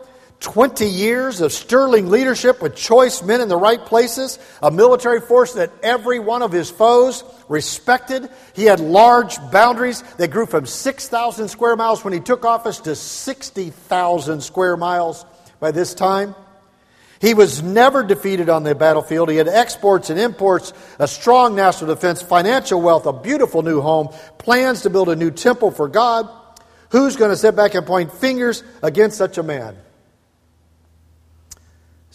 20 0.45 0.85
years 0.85 1.41
of 1.41 1.53
sterling 1.53 2.11
leadership 2.11 2.61
with 2.61 2.77
choice 2.77 3.23
men 3.23 3.41
in 3.41 3.49
the 3.49 3.57
right 3.57 3.83
places, 3.83 4.39
a 4.63 4.71
military 4.71 5.23
force 5.23 5.55
that 5.55 5.73
every 5.83 6.19
one 6.19 6.43
of 6.43 6.53
his 6.53 6.71
foes 6.71 7.25
respected. 7.49 8.29
He 8.55 8.65
had 8.65 8.79
large 8.79 9.39
boundaries 9.51 10.03
that 10.19 10.31
grew 10.31 10.45
from 10.45 10.67
6,000 10.67 11.49
square 11.49 11.77
miles 11.77 12.05
when 12.05 12.13
he 12.13 12.21
took 12.21 12.45
office 12.45 12.81
to 12.81 12.95
60,000 12.95 14.43
square 14.43 14.77
miles 14.77 15.25
by 15.61 15.71
this 15.71 15.95
time. 15.95 16.35
He 17.23 17.33
was 17.33 17.63
never 17.63 18.03
defeated 18.03 18.51
on 18.51 18.65
the 18.65 18.75
battlefield. 18.75 19.31
He 19.31 19.39
had 19.39 19.49
exports 19.49 20.11
and 20.11 20.21
imports, 20.21 20.75
a 20.99 21.09
strong 21.09 21.57
national 21.57 21.95
defense, 21.95 22.21
financial 22.21 22.83
wealth, 22.83 23.07
a 23.07 23.15
beautiful 23.15 23.63
new 23.63 23.81
home, 23.81 24.09
plans 24.37 24.83
to 24.83 24.91
build 24.91 25.09
a 25.09 25.17
new 25.17 25.31
temple 25.31 25.71
for 25.71 25.89
God. 25.89 26.29
Who's 26.91 27.17
going 27.17 27.31
to 27.31 27.37
sit 27.39 27.57
back 27.57 27.75
and 27.75 27.87
point 27.87 28.13
fingers 28.13 28.63
against 28.83 29.17
such 29.17 29.39
a 29.39 29.43
man? 29.43 29.75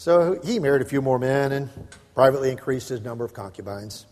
So 0.00 0.40
he 0.42 0.58
married 0.60 0.80
a 0.80 0.86
few 0.86 1.02
more 1.02 1.18
men 1.18 1.52
and 1.52 1.68
privately 2.14 2.50
increased 2.50 2.88
his 2.88 3.02
number 3.02 3.22
of 3.22 3.34
concubines. 3.34 4.06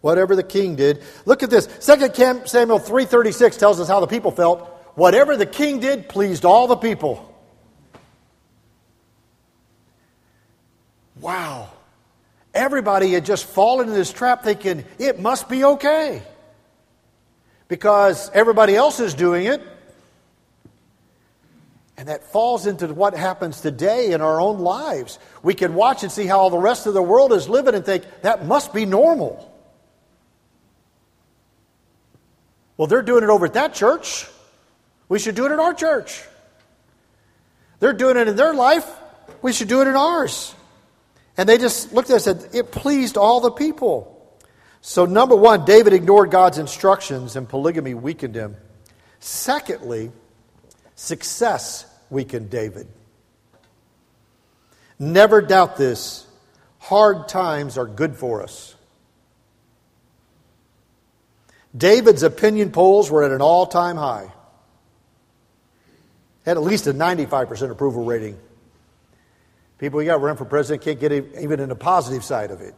Whatever 0.00 0.34
the 0.34 0.42
king 0.42 0.76
did. 0.76 1.02
Look 1.26 1.42
at 1.42 1.50
this. 1.50 1.66
2 1.66 2.46
Samuel 2.46 2.78
3:36 2.78 3.58
tells 3.58 3.78
us 3.78 3.86
how 3.86 4.00
the 4.00 4.06
people 4.06 4.30
felt. 4.30 4.60
Whatever 4.94 5.36
the 5.36 5.44
king 5.44 5.78
did 5.78 6.08
pleased 6.08 6.46
all 6.46 6.66
the 6.68 6.76
people. 6.76 7.34
Wow. 11.20 11.68
Everybody 12.54 13.12
had 13.12 13.26
just 13.26 13.44
fallen 13.44 13.88
into 13.88 13.98
this 13.98 14.14
trap 14.14 14.42
thinking 14.42 14.86
it 14.98 15.20
must 15.20 15.50
be 15.50 15.64
okay. 15.64 16.22
Because 17.68 18.30
everybody 18.32 18.74
else 18.74 19.00
is 19.00 19.12
doing 19.12 19.44
it. 19.44 19.60
And 21.98 22.08
that 22.08 22.24
falls 22.24 22.66
into 22.66 22.86
what 22.88 23.14
happens 23.14 23.60
today 23.60 24.12
in 24.12 24.20
our 24.20 24.40
own 24.40 24.58
lives. 24.58 25.18
We 25.42 25.54
can 25.54 25.74
watch 25.74 26.02
and 26.02 26.12
see 26.12 26.26
how 26.26 26.40
all 26.40 26.50
the 26.50 26.58
rest 26.58 26.86
of 26.86 26.94
the 26.94 27.02
world 27.02 27.32
is 27.32 27.48
living 27.48 27.74
and 27.74 27.84
think 27.84 28.04
that 28.22 28.44
must 28.44 28.74
be 28.74 28.84
normal. 28.84 29.52
Well, 32.76 32.86
they're 32.86 33.02
doing 33.02 33.24
it 33.24 33.30
over 33.30 33.46
at 33.46 33.54
that 33.54 33.72
church. 33.72 34.26
We 35.08 35.18
should 35.18 35.34
do 35.34 35.46
it 35.46 35.52
in 35.52 35.60
our 35.60 35.72
church. 35.72 36.22
They're 37.80 37.94
doing 37.94 38.16
it 38.16 38.28
in 38.28 38.36
their 38.36 38.52
life. 38.52 38.86
We 39.40 39.52
should 39.52 39.68
do 39.68 39.80
it 39.80 39.88
in 39.88 39.96
ours. 39.96 40.54
And 41.38 41.48
they 41.48 41.58
just 41.58 41.92
looked 41.92 42.10
at 42.10 42.14
it 42.14 42.26
and 42.26 42.40
said, 42.42 42.54
it 42.54 42.70
pleased 42.72 43.16
all 43.16 43.40
the 43.40 43.50
people. 43.50 44.12
So, 44.80 45.04
number 45.04 45.34
one, 45.34 45.64
David 45.64 45.92
ignored 45.92 46.30
God's 46.30 46.58
instructions 46.58 47.36
and 47.36 47.48
polygamy 47.48 47.94
weakened 47.94 48.34
him. 48.34 48.56
Secondly, 49.20 50.12
success 50.96 51.86
weakened 52.10 52.50
David. 52.50 52.88
Never 54.98 55.42
doubt 55.42 55.76
this 55.76 56.26
hard 56.78 57.28
times 57.28 57.78
are 57.78 57.86
good 57.86 58.16
for 58.16 58.42
us. 58.42 58.74
David's 61.76 62.22
opinion 62.22 62.72
polls 62.72 63.10
were 63.10 63.22
at 63.22 63.30
an 63.30 63.42
all 63.42 63.66
time 63.66 63.96
high, 63.96 64.32
had 66.44 66.56
at 66.56 66.62
least 66.62 66.86
a 66.86 66.94
95% 66.94 67.70
approval 67.70 68.04
rating. 68.04 68.38
People 69.78 69.98
we 69.98 70.06
got 70.06 70.22
running 70.22 70.38
for 70.38 70.46
president 70.46 70.82
can't 70.82 70.98
get 70.98 71.12
even 71.12 71.60
in 71.60 71.68
the 71.68 71.76
positive 71.76 72.24
side 72.24 72.50
of 72.50 72.62
it. 72.62 72.74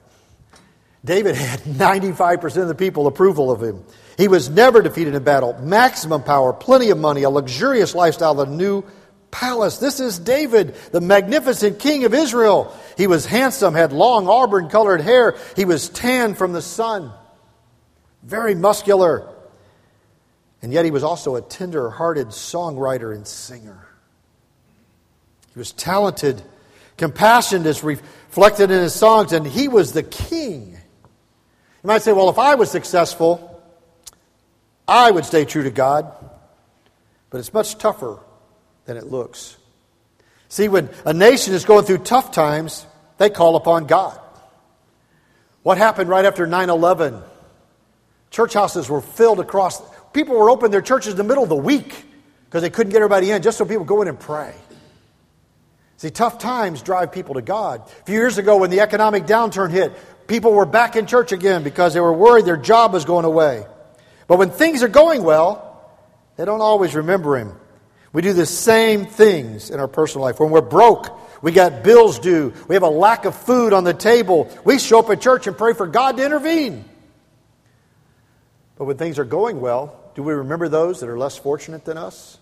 David 1.04 1.36
had 1.36 1.60
95% 1.60 2.62
of 2.62 2.68
the 2.68 2.74
people 2.74 3.06
approval 3.06 3.52
of 3.52 3.62
him. 3.62 3.84
He 4.18 4.28
was 4.28 4.50
never 4.50 4.82
defeated 4.82 5.14
in 5.14 5.22
battle. 5.24 5.58
Maximum 5.62 6.22
power, 6.22 6.52
plenty 6.52 6.90
of 6.90 6.98
money, 6.98 7.22
a 7.22 7.30
luxurious 7.30 7.94
lifestyle, 7.94 8.38
a 8.40 8.46
new 8.46 8.84
palace. 9.30 9.78
This 9.78 10.00
is 10.00 10.18
David, 10.18 10.74
the 10.92 11.00
magnificent 11.00 11.78
king 11.78 12.04
of 12.04 12.12
Israel. 12.12 12.76
He 12.98 13.06
was 13.06 13.24
handsome, 13.24 13.72
had 13.72 13.94
long 13.94 14.28
auburn 14.28 14.68
colored 14.68 15.00
hair. 15.00 15.38
He 15.56 15.64
was 15.64 15.88
tan 15.88 16.34
from 16.34 16.52
the 16.52 16.60
sun, 16.60 17.10
very 18.22 18.54
muscular. 18.54 19.26
And 20.60 20.70
yet 20.70 20.84
he 20.84 20.90
was 20.90 21.04
also 21.04 21.36
a 21.36 21.40
tender 21.40 21.88
hearted 21.88 22.26
songwriter 22.28 23.14
and 23.14 23.26
singer. 23.26 23.88
He 25.54 25.58
was 25.58 25.72
talented 25.72 26.42
Compassion 26.98 27.64
is 27.64 27.84
reflected 27.84 28.72
in 28.72 28.82
his 28.82 28.92
songs, 28.92 29.32
and 29.32 29.46
he 29.46 29.68
was 29.68 29.92
the 29.92 30.02
king. 30.02 30.72
You 30.72 31.86
might 31.86 32.02
say, 32.02 32.12
well, 32.12 32.28
if 32.28 32.38
I 32.38 32.56
was 32.56 32.70
successful, 32.70 33.47
I 34.88 35.10
would 35.10 35.26
stay 35.26 35.44
true 35.44 35.64
to 35.64 35.70
God. 35.70 36.12
But 37.30 37.38
it's 37.38 37.52
much 37.52 37.76
tougher 37.76 38.18
than 38.86 38.96
it 38.96 39.06
looks. 39.06 39.56
See, 40.48 40.68
when 40.68 40.88
a 41.04 41.12
nation 41.12 41.52
is 41.52 41.64
going 41.64 41.84
through 41.84 41.98
tough 41.98 42.32
times, 42.32 42.86
they 43.18 43.28
call 43.28 43.56
upon 43.56 43.86
God. 43.86 44.18
What 45.62 45.76
happened 45.76 46.08
right 46.08 46.24
after 46.24 46.46
9 46.46 46.70
11? 46.70 47.20
Church 48.30 48.54
houses 48.54 48.88
were 48.88 49.02
filled 49.02 49.40
across. 49.40 49.82
People 50.12 50.36
were 50.36 50.48
opening 50.48 50.70
their 50.70 50.82
churches 50.82 51.12
in 51.12 51.18
the 51.18 51.24
middle 51.24 51.42
of 51.42 51.48
the 51.50 51.56
week 51.56 52.04
because 52.46 52.62
they 52.62 52.70
couldn't 52.70 52.92
get 52.92 52.98
everybody 52.98 53.30
in, 53.30 53.42
just 53.42 53.58
so 53.58 53.66
people 53.66 53.84
go 53.84 54.00
in 54.00 54.08
and 54.08 54.18
pray. 54.18 54.54
See, 55.98 56.10
tough 56.10 56.38
times 56.38 56.80
drive 56.80 57.12
people 57.12 57.34
to 57.34 57.42
God. 57.42 57.82
A 57.82 58.04
few 58.04 58.14
years 58.14 58.38
ago, 58.38 58.56
when 58.56 58.70
the 58.70 58.80
economic 58.80 59.26
downturn 59.26 59.70
hit, 59.70 59.92
people 60.28 60.52
were 60.52 60.64
back 60.64 60.96
in 60.96 61.06
church 61.06 61.32
again 61.32 61.62
because 61.62 61.92
they 61.92 62.00
were 62.00 62.12
worried 62.12 62.46
their 62.46 62.56
job 62.56 62.92
was 62.92 63.04
going 63.04 63.24
away. 63.24 63.66
But 64.28 64.38
when 64.38 64.50
things 64.50 64.84
are 64.84 64.88
going 64.88 65.24
well, 65.24 65.64
they 66.36 66.44
don't 66.44 66.60
always 66.60 66.94
remember 66.94 67.36
Him. 67.36 67.52
We 68.12 68.22
do 68.22 68.32
the 68.32 68.46
same 68.46 69.06
things 69.06 69.70
in 69.70 69.80
our 69.80 69.88
personal 69.88 70.24
life. 70.24 70.38
When 70.38 70.50
we're 70.50 70.60
broke, 70.60 71.42
we 71.42 71.50
got 71.50 71.82
bills 71.82 72.18
due, 72.18 72.52
we 72.68 72.74
have 72.74 72.82
a 72.82 72.88
lack 72.88 73.24
of 73.24 73.34
food 73.34 73.72
on 73.72 73.84
the 73.84 73.94
table, 73.94 74.50
we 74.64 74.78
show 74.78 75.00
up 75.00 75.10
at 75.10 75.20
church 75.20 75.46
and 75.46 75.58
pray 75.58 75.72
for 75.72 75.86
God 75.86 76.16
to 76.16 76.24
intervene. 76.24 76.84
But 78.76 78.84
when 78.84 78.96
things 78.96 79.18
are 79.18 79.24
going 79.24 79.60
well, 79.60 79.98
do 80.14 80.22
we 80.22 80.32
remember 80.32 80.68
those 80.68 81.00
that 81.00 81.08
are 81.08 81.18
less 81.18 81.36
fortunate 81.36 81.84
than 81.84 81.98
us? 81.98 82.38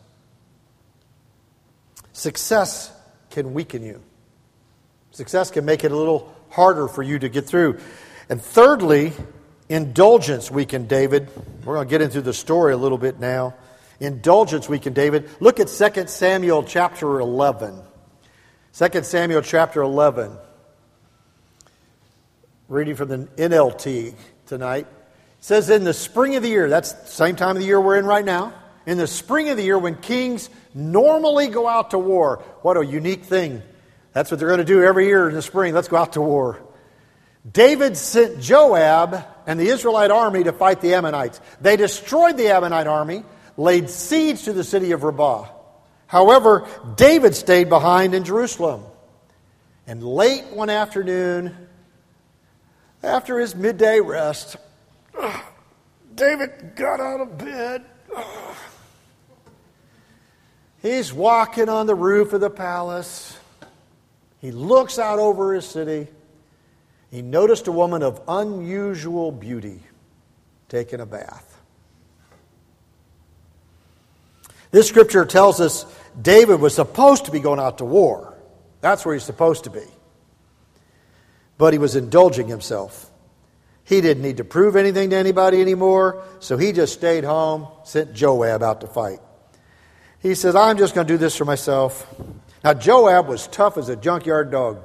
Success 2.13 2.91
can 3.31 3.55
weaken 3.55 3.83
you. 3.83 4.03
Success 5.11 5.51
can 5.51 5.65
make 5.65 5.85
it 5.85 5.93
a 5.93 5.97
little 5.97 6.35
harder 6.51 6.89
for 6.89 7.03
you 7.03 7.19
to 7.19 7.29
get 7.29 7.47
through. 7.47 7.79
And 8.29 8.41
thirdly, 8.41 9.13
indulgence 9.69 10.51
weakened 10.51 10.89
David. 10.89 11.29
We're 11.65 11.75
going 11.75 11.89
to 11.89 11.91
get 11.91 12.03
into 12.03 12.21
the 12.21 12.33
story 12.33 12.73
a 12.73 12.77
little 12.77 12.99
bit 12.99 13.19
now. 13.19 13.55
Indulgence 14.01 14.69
weakened 14.69 14.95
David. 14.95 15.29
Look 15.41 15.61
at 15.61 15.69
2 15.69 16.07
Samuel 16.07 16.63
chapter 16.65 17.19
11. 17.19 17.81
2 18.75 19.03
Samuel 19.03 19.43
chapter 19.43 19.83
11. 19.83 20.37
Reading 22.69 22.95
from 22.97 23.09
the 23.09 23.19
NLT 23.19 24.15
tonight. 24.47 24.87
It 24.87 25.45
says, 25.45 25.71
In 25.71 25.85
the 25.85 25.95
spring 25.95 26.37
of 26.37 26.43
the 26.43 26.49
year, 26.49 26.69
that's 26.69 26.93
the 26.93 27.09
same 27.09 27.37
time 27.37 27.57
of 27.57 27.63
the 27.63 27.67
year 27.67 27.81
we're 27.81 27.99
in 27.99 28.07
right 28.07 28.25
now. 28.25 28.53
In 28.85 28.99
the 28.99 29.07
spring 29.07 29.49
of 29.49 29.57
the 29.57 29.65
year, 29.65 29.79
when 29.79 29.97
kings 29.97 30.51
normally 30.77 31.49
go 31.49 31.67
out 31.67 31.91
to 31.91 31.99
war. 31.99 32.45
What 32.63 32.77
a 32.77 32.85
unique 32.85 33.25
thing. 33.25 33.63
That's 34.13 34.31
what 34.31 34.39
they're 34.39 34.49
going 34.49 34.59
to 34.59 34.65
do 34.65 34.83
every 34.83 35.07
year 35.07 35.29
in 35.29 35.35
the 35.35 35.43
spring. 35.43 35.75
Let's 35.75 35.89
go 35.89 35.97
out 35.97 36.13
to 36.13 36.21
war. 36.21 36.61
David 37.51 37.97
sent 37.97 38.41
Joab 38.41 39.25
and 39.47 39.61
the 39.61 39.69
Israelite 39.69 40.11
army 40.11 40.45
to 40.45 40.53
fight 40.53 40.81
the 40.81 40.95
Ammonites. 40.95 41.41
They 41.61 41.77
destroyed 41.77 42.37
the 42.37 42.49
Ammonite 42.49 42.87
army, 42.87 43.25
laid 43.57 43.89
siege 43.89 44.45
to 44.45 44.53
the 44.53 44.65
city 44.65 44.93
of 44.93 45.05
Rabbah. 45.05 45.49
However, 46.07 46.67
David 46.97 47.35
stayed 47.35 47.69
behind 47.69 48.15
in 48.15 48.25
Jerusalem. 48.25 48.85
And 49.87 50.03
late 50.03 50.47
one 50.47 50.71
afternoon, 50.71 51.55
after 53.03 53.39
his 53.39 53.55
midday 53.55 54.01
rest, 54.01 54.57
David 56.15 56.75
got 56.75 57.01
out 57.01 57.21
of 57.21 57.39
bed. 57.39 57.85
He's 60.83 61.13
walking 61.13 61.69
on 61.69 61.87
the 61.87 61.95
roof 61.95 62.33
of 62.33 62.41
the 62.41 62.51
palace. 62.51 63.37
He 64.41 64.51
looks 64.51 64.99
out 64.99 65.19
over 65.19 65.55
his 65.55 65.67
city. 65.67 66.09
He 67.17 67.23
noticed 67.23 67.67
a 67.67 67.73
woman 67.73 68.03
of 68.03 68.21
unusual 68.29 69.33
beauty 69.33 69.81
taking 70.69 71.01
a 71.01 71.07
bath. 71.07 71.59
This 74.71 74.87
scripture 74.87 75.25
tells 75.25 75.59
us 75.59 75.87
David 76.21 76.61
was 76.61 76.75
supposed 76.75 77.25
to 77.25 77.31
be 77.31 77.41
going 77.41 77.59
out 77.59 77.79
to 77.79 77.87
war. 77.87 78.37
That's 78.83 79.07
where 79.07 79.15
he's 79.15 79.25
supposed 79.25 79.65
to 79.65 79.71
be. 79.71 79.87
But 81.57 81.73
he 81.73 81.79
was 81.79 81.97
indulging 81.97 82.49
himself. 82.49 83.11
He 83.85 84.03
didn't 84.03 84.23
need 84.23 84.37
to 84.37 84.45
prove 84.45 84.77
anything 84.77 85.09
to 85.09 85.17
anybody 85.17 85.63
anymore, 85.63 86.23
so 86.41 86.59
he 86.59 86.73
just 86.73 86.93
stayed 86.93 87.25
home, 87.25 87.67
sent 87.85 88.13
Joab 88.13 88.63
out 88.63 88.83
to 88.83 88.87
fight. 88.87 89.21
He 90.21 90.35
says, 90.35 90.55
I'm 90.55 90.77
just 90.77 90.95
going 90.95 91.07
to 91.07 91.15
do 91.15 91.17
this 91.17 91.35
for 91.35 91.47
myself. 91.47 92.15
Now, 92.63 92.75
Joab 92.75 93.27
was 93.27 93.47
tough 93.47 93.79
as 93.79 93.89
a 93.89 93.97
junkyard 93.97 94.51
dog. 94.51 94.83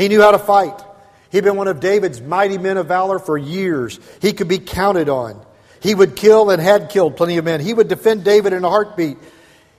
He 0.00 0.08
knew 0.08 0.22
how 0.22 0.30
to 0.30 0.38
fight. 0.38 0.82
He'd 1.30 1.44
been 1.44 1.56
one 1.56 1.68
of 1.68 1.78
David's 1.78 2.22
mighty 2.22 2.56
men 2.56 2.78
of 2.78 2.88
valor 2.88 3.18
for 3.18 3.36
years. 3.36 4.00
He 4.22 4.32
could 4.32 4.48
be 4.48 4.58
counted 4.58 5.10
on. 5.10 5.44
He 5.80 5.94
would 5.94 6.16
kill 6.16 6.48
and 6.48 6.60
had 6.60 6.88
killed 6.88 7.18
plenty 7.18 7.36
of 7.36 7.44
men. 7.44 7.60
He 7.60 7.74
would 7.74 7.88
defend 7.88 8.24
David 8.24 8.54
in 8.54 8.64
a 8.64 8.68
heartbeat. 8.70 9.18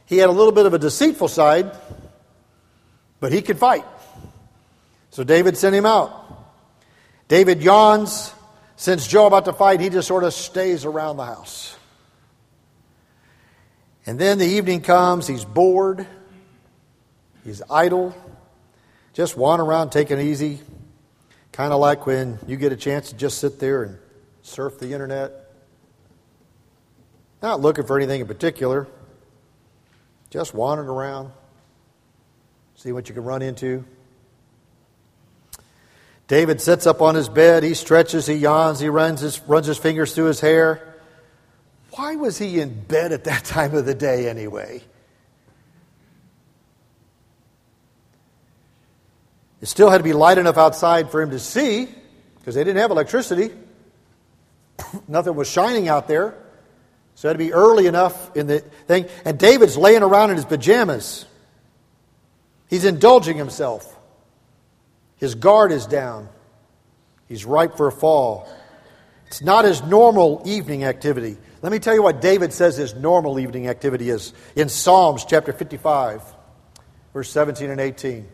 He 0.06 0.18
had 0.18 0.30
a 0.30 0.32
little 0.32 0.51
bit 0.51 0.68
of 0.68 0.75
a 0.75 0.80
deceitful 0.80 1.28
side, 1.28 1.75
but 3.20 3.32
he 3.32 3.42
could 3.42 3.58
fight. 3.58 3.84
So 5.10 5.24
David 5.24 5.58
sent 5.58 5.75
him 5.75 5.88
out. 5.88 6.12
David 7.28 7.63
yawns. 7.63 8.32
Since 8.75 9.08
Joab 9.08 9.34
out 9.34 9.46
to 9.46 9.54
fight, 9.54 9.80
he 9.80 9.90
just 9.90 10.08
sort 10.08 10.24
of 10.24 10.34
stays 10.36 10.86
around 10.86 11.18
the 11.18 11.25
house. 11.25 11.75
And 14.06 14.20
then 14.20 14.38
the 14.38 14.46
evening 14.46 14.82
comes, 14.82 15.25
he's 15.25 15.46
bored, 15.46 16.06
he's 17.44 17.62
idle, 17.70 18.16
just 19.13 19.36
wandering 19.36 19.70
around 19.70 19.89
taking 19.91 20.20
it 20.20 20.24
easy. 20.24 20.60
Kind 21.51 21.74
of 21.74 21.80
like 21.80 22.06
when 22.06 22.39
you 22.48 22.56
get 22.56 22.72
a 22.72 22.77
chance 22.77 23.10
to 23.10 23.15
just 23.15 23.39
sit 23.39 23.60
there 23.60 23.84
and 23.84 23.98
surf 24.41 24.80
the 24.80 24.94
internet. 24.94 25.34
Not 27.41 27.60
looking 27.60 27.86
for 27.86 27.98
anything 27.98 28.22
in 28.22 28.27
particular, 28.27 28.88
just 30.30 30.53
wandering 30.53 30.89
around, 30.89 31.32
see 32.75 32.91
what 32.91 33.10
you 33.10 33.15
can 33.15 33.24
run 33.24 33.41
into. 33.41 33.84
David 36.27 36.62
sits 36.62 36.88
up 36.88 37.01
on 37.01 37.15
his 37.15 37.27
bed. 37.27 37.63
He 37.63 37.74
stretches, 37.74 38.25
he 38.25 38.36
yawns, 38.36 38.80
he 38.80 38.88
runs 38.88 39.20
his, 39.20 39.41
runs 39.41 39.65
his 39.68 39.77
fingers 39.77 40.15
through 40.15 40.27
his 40.27 40.39
hair. 40.39 40.96
Why 41.91 42.15
was 42.15 42.38
he 42.38 42.62
in 42.62 42.86
bed 42.86 43.12
at 43.12 43.25
that 43.25 43.44
time 43.44 43.75
of 43.75 43.86
the 43.86 43.96
day 43.96 44.30
anyway? 44.30 44.82
It 49.62 49.68
still 49.68 49.89
had 49.89 50.00
to 50.00 50.03
be 50.03 50.13
light 50.13 50.38
enough 50.38 50.58
outside 50.58 51.12
for 51.12 51.22
him 51.22 51.30
to 51.32 51.39
see 51.39 51.88
because 52.39 52.56
they 52.56 52.63
didn't 52.63 52.82
have 52.82 52.91
electricity. 52.91 53.51
Nothing 55.08 55.36
was 55.36 55.50
shining 55.50 55.88
out 55.88 56.08
there. 56.08 56.36
So 57.15 57.27
it 57.27 57.32
had 57.32 57.38
to 57.38 57.46
be 57.46 57.53
early 57.53 57.86
enough 57.86 58.36
in 58.36 58.48
the 58.48 58.60
thing. 58.60 59.06
And 59.25 59.38
David's 59.38 59.77
laying 59.77 60.01
around 60.01 60.32
in 60.32 60.38
his 60.38 60.46
pajamas. 60.46 61.25
He's 62.68 62.86
indulging 62.86 63.38
himself. 63.38 63.96
His 65.18 65.36
guard 65.36 65.72
is 65.72 65.86
down. 65.86 66.30
He's 67.27 67.46
ripe 67.46 67.77
for 67.77 67.88
a 67.88 67.91
fall. 67.91 68.50
It's 69.27 69.41
not 69.41 69.65
his 69.65 69.84
normal 69.84 70.41
evening 70.46 70.84
activity. 70.84 71.38
Let 71.62 71.72
me 71.72 71.80
tell 71.80 71.94
you 71.94 72.01
what 72.01 72.22
David 72.22 72.51
says 72.51 72.75
his 72.75 72.96
normal 72.96 73.39
evening 73.39 73.68
activity 73.68 74.10
is 74.10 74.34
in 74.56 74.68
Psalms 74.68 75.24
chapter 75.25 75.53
55, 75.53 76.24
verse 77.13 77.30
17 77.30 77.70
and 77.70 77.80
18. 77.80 78.27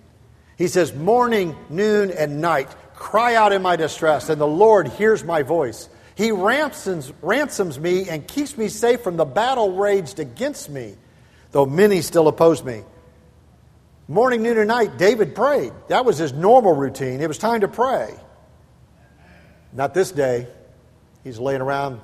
He 0.58 0.68
says, 0.68 0.94
Morning, 0.94 1.56
noon, 1.70 2.12
and 2.12 2.42
night, 2.42 2.74
cry 2.96 3.36
out 3.36 3.54
in 3.54 3.62
my 3.62 3.76
distress, 3.76 4.30
and 4.30 4.42
the 4.42 4.48
Lord 4.48 4.88
hears 4.88 5.24
my 5.24 5.44
voice. 5.44 5.88
He 6.16 6.32
ransoms, 6.32 7.14
ransoms 7.22 7.80
me 7.80 8.10
and 8.10 8.28
keeps 8.28 8.58
me 8.58 8.70
safe 8.70 9.02
from 9.02 9.18
the 9.18 9.26
battle 9.26 9.74
raged 9.74 10.20
against 10.20 10.68
me, 10.70 10.96
though 11.52 11.68
many 11.68 12.02
still 12.02 12.28
oppose 12.28 12.64
me. 12.64 12.82
Morning, 14.08 14.42
noon, 14.42 14.58
and 14.58 14.68
night, 14.68 14.98
David 14.98 15.36
prayed. 15.36 15.74
That 15.90 16.06
was 16.06 16.18
his 16.18 16.34
normal 16.34 16.74
routine. 16.74 17.22
It 17.22 17.28
was 17.28 17.38
time 17.38 17.62
to 17.62 17.68
pray. 17.68 18.16
Not 19.74 19.94
this 19.94 20.12
day. 20.12 20.48
He's 21.24 21.38
laying 21.38 21.62
around 21.62 22.02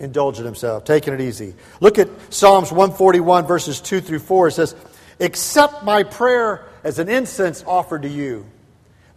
indulging 0.00 0.44
himself, 0.44 0.84
taking 0.84 1.14
it 1.14 1.20
easy. 1.20 1.54
Look 1.80 1.98
at 1.98 2.08
Psalms 2.30 2.72
141, 2.72 3.46
verses 3.46 3.80
2 3.80 4.00
through 4.00 4.18
4. 4.20 4.48
It 4.48 4.52
says, 4.52 4.74
Accept 5.20 5.84
my 5.84 6.02
prayer 6.02 6.66
as 6.84 6.98
an 6.98 7.08
incense 7.08 7.64
offered 7.66 8.02
to 8.02 8.08
you, 8.08 8.46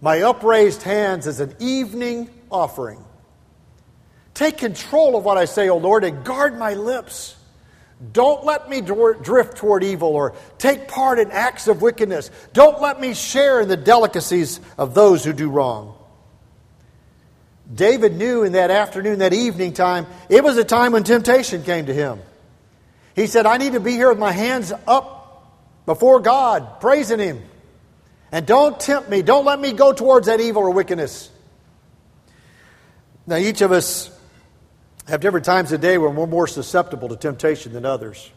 my 0.01 0.21
upraised 0.21 0.82
hands 0.84 1.27
as 1.27 1.39
an 1.39 1.53
evening 1.60 2.30
offering. 2.49 3.03
Take 4.34 4.58
control 4.58 5.17
of 5.17 5.25
what 5.25 5.38
I 5.38 5.45
say, 5.45 5.69
O 5.69 5.77
Lord, 5.77 6.03
and 6.03 6.23
guard 6.23 6.58
my 6.58 6.75
lips. 6.75 7.36
Don't 8.13 8.45
let 8.45 8.69
me 8.69 8.82
drift 8.82 9.58
toward 9.58 9.84
evil 9.84 10.10
or 10.10 10.36
take 10.60 10.88
part 10.88 11.19
in 11.19 11.32
acts 11.32 11.67
of 11.67 11.82
wickedness. 11.82 12.30
Don't 12.53 12.80
let 12.80 13.01
me 13.01 13.13
share 13.13 13.60
in 13.60 13.67
the 13.67 13.77
delicacies 13.77 14.60
of 14.77 14.93
those 14.93 15.25
who 15.25 15.34
do 15.34 15.49
wrong. 15.49 15.95
David 17.73 18.15
knew 18.15 18.43
in 18.43 18.53
that 18.53 18.71
afternoon, 18.71 19.19
that 19.19 19.34
evening 19.34 19.73
time, 19.73 20.06
it 20.30 20.43
was 20.43 20.58
a 20.58 20.63
time 20.63 20.93
when 20.93 21.03
temptation 21.03 21.63
came 21.63 21.88
to 21.88 21.93
him. 21.93 22.19
He 23.15 23.25
said, 23.25 23.47
I 23.47 23.58
need 23.58 23.73
to 23.73 23.80
be 23.80 23.93
here 23.93 24.10
with 24.10 24.19
my 24.19 24.32
hands 24.32 24.71
up 24.88 25.17
before 25.88 26.19
God, 26.19 26.80
praising 26.80 27.17
Him. 27.17 27.41
And 28.32 28.46
don't 28.46 28.80
tempt 28.80 29.10
me. 29.10 29.22
Don't 29.22 29.46
let 29.46 29.60
me 29.60 29.72
go 29.72 29.94
towards 29.94 30.28
that 30.28 30.40
evil 30.40 30.63
or 30.63 30.72
wickedness. 30.72 31.30
Now, 33.26 33.38
each 33.38 33.62
of 33.62 33.72
us 33.72 34.10
have 35.08 35.22
different 35.22 35.46
times 35.46 35.72
of 35.72 35.82
day 35.82 35.98
when 35.98 36.16
we're 36.16 36.28
more 36.28 36.48
susceptible 36.48 37.10
to 37.10 37.16
temptation 37.16 37.74
than 37.74 37.86
others. 37.86 38.32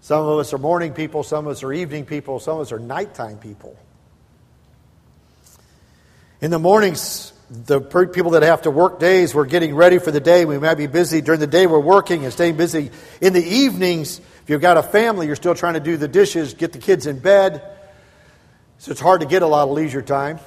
Some 0.00 0.26
of 0.26 0.38
us 0.38 0.52
are 0.52 0.58
morning 0.58 0.92
people, 0.94 1.22
some 1.22 1.46
of 1.46 1.52
us 1.52 1.62
are 1.62 1.72
evening 1.72 2.06
people, 2.06 2.40
some 2.40 2.56
of 2.56 2.62
us 2.62 2.72
are 2.72 2.78
nighttime 2.78 3.38
people. 3.38 3.76
In 6.40 6.50
the 6.50 6.58
mornings, 6.58 7.32
the 7.50 7.80
people 7.80 8.32
that 8.32 8.42
have 8.42 8.62
to 8.62 8.70
work 8.70 8.98
days, 8.98 9.34
we're 9.34 9.44
getting 9.44 9.74
ready 9.74 9.98
for 9.98 10.10
the 10.10 10.20
day. 10.20 10.44
We 10.44 10.58
might 10.58 10.74
be 10.74 10.88
busy 10.88 11.20
during 11.20 11.38
the 11.38 11.46
day, 11.46 11.66
we're 11.66 11.78
working 11.78 12.24
and 12.24 12.32
staying 12.32 12.56
busy. 12.56 12.90
In 13.20 13.32
the 13.32 13.44
evenings, 13.44 14.18
if 14.18 14.50
you've 14.50 14.60
got 14.60 14.76
a 14.76 14.82
family, 14.82 15.26
you're 15.26 15.36
still 15.36 15.54
trying 15.54 15.74
to 15.74 15.80
do 15.80 15.96
the 15.96 16.08
dishes, 16.08 16.54
get 16.54 16.72
the 16.72 16.78
kids 16.78 17.06
in 17.06 17.18
bed. 17.18 17.62
So 18.82 18.90
it's 18.90 19.00
hard 19.00 19.20
to 19.20 19.28
get 19.28 19.42
a 19.42 19.46
lot 19.46 19.68
of 19.68 19.74
leisure 19.76 20.02
time. 20.02 20.40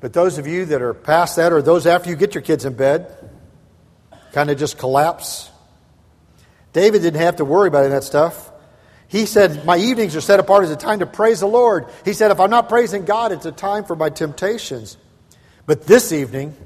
But 0.00 0.14
those 0.14 0.38
of 0.38 0.46
you 0.46 0.64
that 0.64 0.80
are 0.80 0.94
past 0.94 1.36
that, 1.36 1.52
or 1.52 1.60
those 1.60 1.86
after 1.86 2.08
you 2.08 2.16
get 2.16 2.34
your 2.34 2.40
kids 2.40 2.64
in 2.64 2.72
bed, 2.72 3.14
kind 4.32 4.50
of 4.50 4.58
just 4.58 4.78
collapse. 4.78 5.50
David 6.72 7.02
didn't 7.02 7.20
have 7.20 7.36
to 7.36 7.44
worry 7.44 7.68
about 7.68 7.80
any 7.80 7.88
of 7.88 8.00
that 8.00 8.04
stuff. 8.04 8.50
He 9.06 9.26
said, 9.26 9.66
My 9.66 9.76
evenings 9.76 10.16
are 10.16 10.22
set 10.22 10.40
apart 10.40 10.64
as 10.64 10.70
a 10.70 10.76
time 10.76 11.00
to 11.00 11.06
praise 11.06 11.40
the 11.40 11.46
Lord. 11.46 11.90
He 12.06 12.14
said, 12.14 12.30
If 12.30 12.40
I'm 12.40 12.48
not 12.48 12.70
praising 12.70 13.04
God, 13.04 13.32
it's 13.32 13.44
a 13.44 13.52
time 13.52 13.84
for 13.84 13.94
my 13.94 14.08
temptations. 14.08 14.96
But 15.66 15.86
this 15.86 16.10
evening 16.10 16.56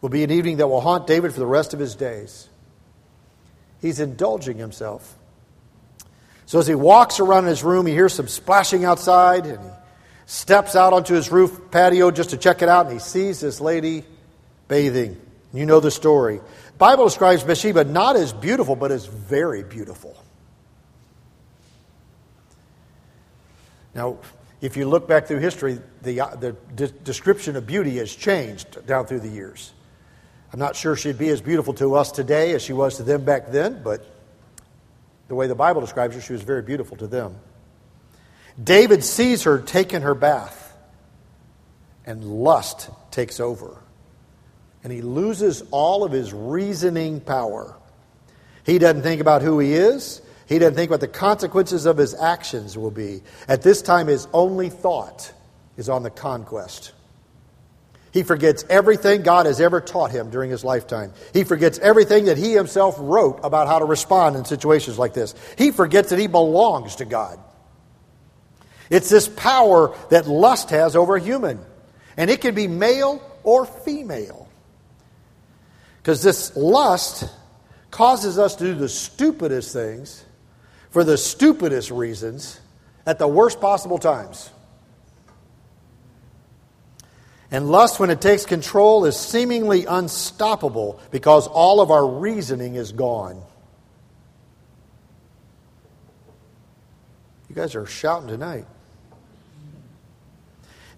will 0.00 0.08
be 0.08 0.24
an 0.24 0.32
evening 0.32 0.56
that 0.56 0.66
will 0.66 0.80
haunt 0.80 1.06
David 1.06 1.32
for 1.32 1.38
the 1.38 1.46
rest 1.46 1.74
of 1.74 1.78
his 1.78 1.94
days. 1.94 2.48
He's 3.80 4.00
indulging 4.00 4.58
himself. 4.58 5.16
So 6.54 6.60
as 6.60 6.68
he 6.68 6.76
walks 6.76 7.18
around 7.18 7.46
his 7.46 7.64
room, 7.64 7.84
he 7.84 7.92
hears 7.92 8.14
some 8.14 8.28
splashing 8.28 8.84
outside, 8.84 9.44
and 9.44 9.58
he 9.58 9.70
steps 10.26 10.76
out 10.76 10.92
onto 10.92 11.12
his 11.12 11.32
roof 11.32 11.60
patio 11.72 12.12
just 12.12 12.30
to 12.30 12.36
check 12.36 12.62
it 12.62 12.68
out, 12.68 12.86
and 12.86 12.92
he 12.92 13.00
sees 13.00 13.40
this 13.40 13.60
lady 13.60 14.04
bathing. 14.68 15.20
You 15.52 15.66
know 15.66 15.80
the 15.80 15.90
story. 15.90 16.40
Bible 16.78 17.06
describes 17.06 17.42
Bathsheba 17.42 17.82
not 17.82 18.14
as 18.14 18.32
beautiful, 18.32 18.76
but 18.76 18.92
as 18.92 19.04
very 19.04 19.64
beautiful. 19.64 20.16
Now, 23.92 24.18
if 24.60 24.76
you 24.76 24.86
look 24.86 25.08
back 25.08 25.26
through 25.26 25.40
history, 25.40 25.80
the, 26.02 26.20
uh, 26.20 26.36
the 26.36 26.52
de- 26.72 26.86
description 26.86 27.56
of 27.56 27.66
beauty 27.66 27.96
has 27.96 28.14
changed 28.14 28.86
down 28.86 29.06
through 29.06 29.20
the 29.20 29.28
years. 29.28 29.72
I'm 30.52 30.60
not 30.60 30.76
sure 30.76 30.94
she'd 30.94 31.18
be 31.18 31.30
as 31.30 31.40
beautiful 31.40 31.74
to 31.74 31.96
us 31.96 32.12
today 32.12 32.52
as 32.52 32.62
she 32.62 32.72
was 32.72 32.98
to 32.98 33.02
them 33.02 33.24
back 33.24 33.50
then, 33.50 33.82
but 33.82 34.13
the 35.28 35.34
way 35.34 35.46
the 35.46 35.54
Bible 35.54 35.80
describes 35.80 36.14
her, 36.14 36.20
she 36.20 36.32
was 36.32 36.42
very 36.42 36.62
beautiful 36.62 36.96
to 36.98 37.06
them. 37.06 37.36
David 38.62 39.02
sees 39.02 39.44
her 39.44 39.58
taking 39.58 40.02
her 40.02 40.14
bath, 40.14 40.76
and 42.06 42.24
lust 42.24 42.90
takes 43.10 43.40
over 43.40 43.84
and 44.84 44.92
he 44.92 45.00
loses 45.00 45.62
all 45.70 46.04
of 46.04 46.12
his 46.12 46.32
reasoning 46.32 47.20
power. 47.20 47.74
He 48.64 48.78
doesn't 48.78 49.02
think 49.02 49.22
about 49.22 49.40
who 49.40 49.58
he 49.58 49.72
is. 49.72 50.20
He 50.46 50.58
doesn't 50.58 50.74
think 50.74 50.90
what 50.90 51.00
the 51.00 51.08
consequences 51.08 51.86
of 51.86 51.96
his 51.96 52.14
actions 52.14 52.76
will 52.76 52.90
be. 52.90 53.22
At 53.48 53.62
this 53.62 53.80
time, 53.80 54.06
his 54.06 54.28
only 54.34 54.68
thought 54.68 55.32
is 55.78 55.88
on 55.88 56.02
the 56.02 56.10
conquest. 56.10 56.92
He 58.14 58.22
forgets 58.22 58.64
everything 58.70 59.22
God 59.22 59.46
has 59.46 59.60
ever 59.60 59.80
taught 59.80 60.12
him 60.12 60.30
during 60.30 60.48
his 60.48 60.62
lifetime. 60.62 61.12
He 61.32 61.42
forgets 61.42 61.80
everything 61.80 62.26
that 62.26 62.38
he 62.38 62.52
himself 62.52 62.94
wrote 62.96 63.40
about 63.42 63.66
how 63.66 63.80
to 63.80 63.84
respond 63.84 64.36
in 64.36 64.44
situations 64.44 65.00
like 65.00 65.14
this. 65.14 65.34
He 65.58 65.72
forgets 65.72 66.10
that 66.10 66.20
he 66.20 66.28
belongs 66.28 66.94
to 66.96 67.04
God. 67.04 67.40
It's 68.88 69.08
this 69.08 69.26
power 69.26 69.96
that 70.10 70.28
lust 70.28 70.70
has 70.70 70.94
over 70.94 71.16
a 71.16 71.20
human, 71.20 71.58
and 72.16 72.30
it 72.30 72.40
can 72.40 72.54
be 72.54 72.68
male 72.68 73.20
or 73.42 73.66
female. 73.66 74.48
Because 76.00 76.22
this 76.22 76.56
lust 76.56 77.28
causes 77.90 78.38
us 78.38 78.54
to 78.56 78.64
do 78.64 78.74
the 78.74 78.88
stupidest 78.88 79.72
things 79.72 80.24
for 80.90 81.02
the 81.02 81.18
stupidest 81.18 81.90
reasons 81.90 82.60
at 83.06 83.18
the 83.18 83.26
worst 83.26 83.60
possible 83.60 83.98
times. 83.98 84.50
And 87.50 87.70
lust, 87.70 88.00
when 88.00 88.10
it 88.10 88.20
takes 88.20 88.46
control, 88.46 89.04
is 89.04 89.16
seemingly 89.16 89.84
unstoppable 89.84 91.00
because 91.10 91.46
all 91.46 91.80
of 91.80 91.90
our 91.90 92.06
reasoning 92.06 92.74
is 92.74 92.92
gone. 92.92 93.42
You 97.48 97.54
guys 97.54 97.74
are 97.76 97.86
shouting 97.86 98.28
tonight. 98.28 98.66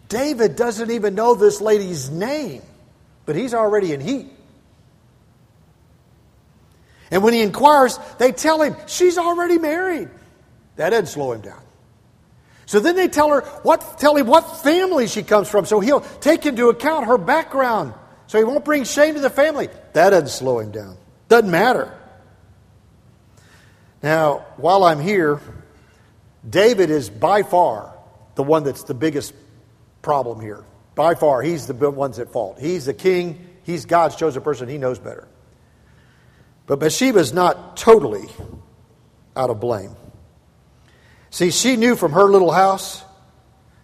David 0.08 0.56
doesn't 0.56 0.90
even 0.90 1.14
know 1.14 1.34
this 1.34 1.60
lady's 1.60 2.10
name, 2.10 2.62
but 3.26 3.36
he's 3.36 3.52
already 3.52 3.92
in 3.92 4.00
heat. 4.00 4.28
And 7.10 7.22
when 7.22 7.34
he 7.34 7.42
inquires, 7.42 7.98
they 8.18 8.32
tell 8.32 8.62
him 8.62 8.76
she's 8.86 9.18
already 9.18 9.58
married. 9.58 10.08
That 10.76 10.90
doesn't 10.90 11.06
slow 11.06 11.32
him 11.32 11.40
down. 11.40 11.65
So 12.66 12.80
then 12.80 12.96
they 12.96 13.08
tell 13.08 13.30
her 13.30 13.40
what 13.62 13.98
tell 13.98 14.16
him 14.16 14.26
what 14.26 14.62
family 14.62 15.06
she 15.06 15.22
comes 15.22 15.48
from, 15.48 15.64
so 15.66 15.80
he'll 15.80 16.00
take 16.00 16.46
into 16.46 16.68
account 16.68 17.06
her 17.06 17.16
background, 17.16 17.94
so 18.26 18.38
he 18.38 18.44
won't 18.44 18.64
bring 18.64 18.84
shame 18.84 19.14
to 19.14 19.20
the 19.20 19.30
family. 19.30 19.68
That 19.92 20.10
doesn't 20.10 20.28
slow 20.28 20.58
him 20.58 20.72
down. 20.72 20.96
Doesn't 21.28 21.50
matter. 21.50 21.96
Now, 24.02 24.46
while 24.56 24.84
I'm 24.84 25.00
here, 25.00 25.40
David 26.48 26.90
is 26.90 27.08
by 27.08 27.42
far 27.42 27.96
the 28.34 28.42
one 28.42 28.64
that's 28.64 28.82
the 28.82 28.94
biggest 28.94 29.32
problem 30.02 30.40
here. 30.40 30.64
By 30.94 31.14
far, 31.14 31.42
he's 31.42 31.66
the 31.66 31.90
one's 31.90 32.18
at 32.18 32.32
fault. 32.32 32.58
He's 32.60 32.86
the 32.86 32.94
king. 32.94 33.44
He's 33.64 33.84
God's 33.84 34.16
chosen 34.16 34.42
person. 34.42 34.68
He 34.68 34.78
knows 34.78 34.98
better. 34.98 35.26
But 36.66 36.80
Bathsheba's 36.80 37.32
not 37.32 37.76
totally 37.76 38.28
out 39.36 39.50
of 39.50 39.60
blame. 39.60 39.94
See, 41.36 41.50
she 41.50 41.76
knew 41.76 41.96
from 41.96 42.12
her 42.12 42.24
little 42.24 42.50
house, 42.50 43.04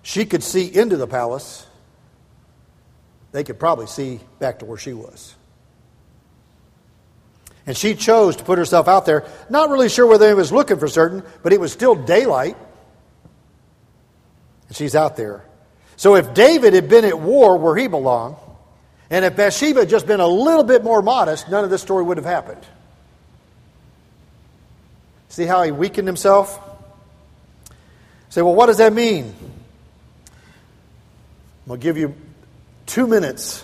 she 0.01 0.25
could 0.25 0.43
see 0.43 0.75
into 0.75 0.97
the 0.97 1.07
palace. 1.07 1.67
They 3.33 3.45
could 3.45 3.59
probably 3.59 3.89
see 3.89 4.21
back 4.39 4.61
to 4.61 4.65
where 4.65 4.79
she 4.79 4.95
was. 4.95 5.35
And 7.67 7.77
she 7.77 7.95
chose 7.95 8.37
to 8.37 8.45
put 8.45 8.57
herself 8.57 8.89
out 8.89 9.05
there, 9.05 9.27
not 9.51 9.69
really 9.69 9.91
sure 9.91 10.07
whether 10.07 10.27
he 10.29 10.33
was 10.33 10.51
looking 10.51 10.79
for 10.79 10.89
certain, 10.89 11.23
but 11.43 11.53
it 11.53 11.61
was 11.61 11.75
still 11.75 11.95
daylight. 11.95 12.57
And 14.69 14.75
she's 14.75 14.95
out 14.95 15.19
there. 15.19 15.45
So 15.97 16.15
if 16.15 16.33
David 16.33 16.73
had 16.73 16.89
been 16.89 17.05
at 17.05 17.21
war 17.21 17.59
where 17.59 17.77
he 17.77 17.87
belonged, 17.87 18.37
and 19.11 19.27
if 19.27 19.37
Bathsheba 19.37 19.81
had 19.81 19.91
just 19.91 20.07
been 20.07 20.21
a 20.21 20.27
little 20.27 20.65
bit 20.65 20.83
more 20.83 21.03
modest, 21.03 21.51
none 21.51 21.65
of 21.65 21.71
this 21.71 21.83
story 21.83 22.03
would 22.03 22.17
have 22.17 22.25
happened. 22.25 22.65
See 25.29 25.45
how 25.45 25.63
he 25.65 25.71
weakened 25.71 26.09
himself? 26.09 26.71
Say, 28.33 28.41
well, 28.41 28.55
what 28.55 28.69
does 28.69 28.79
that 28.79 28.95
mean? 28.95 29.35
I'm 30.27 31.69
going 31.69 31.81
to 31.81 31.85
give 31.85 31.99
you 31.99 32.15
two 32.87 33.07
minutes 33.07 33.63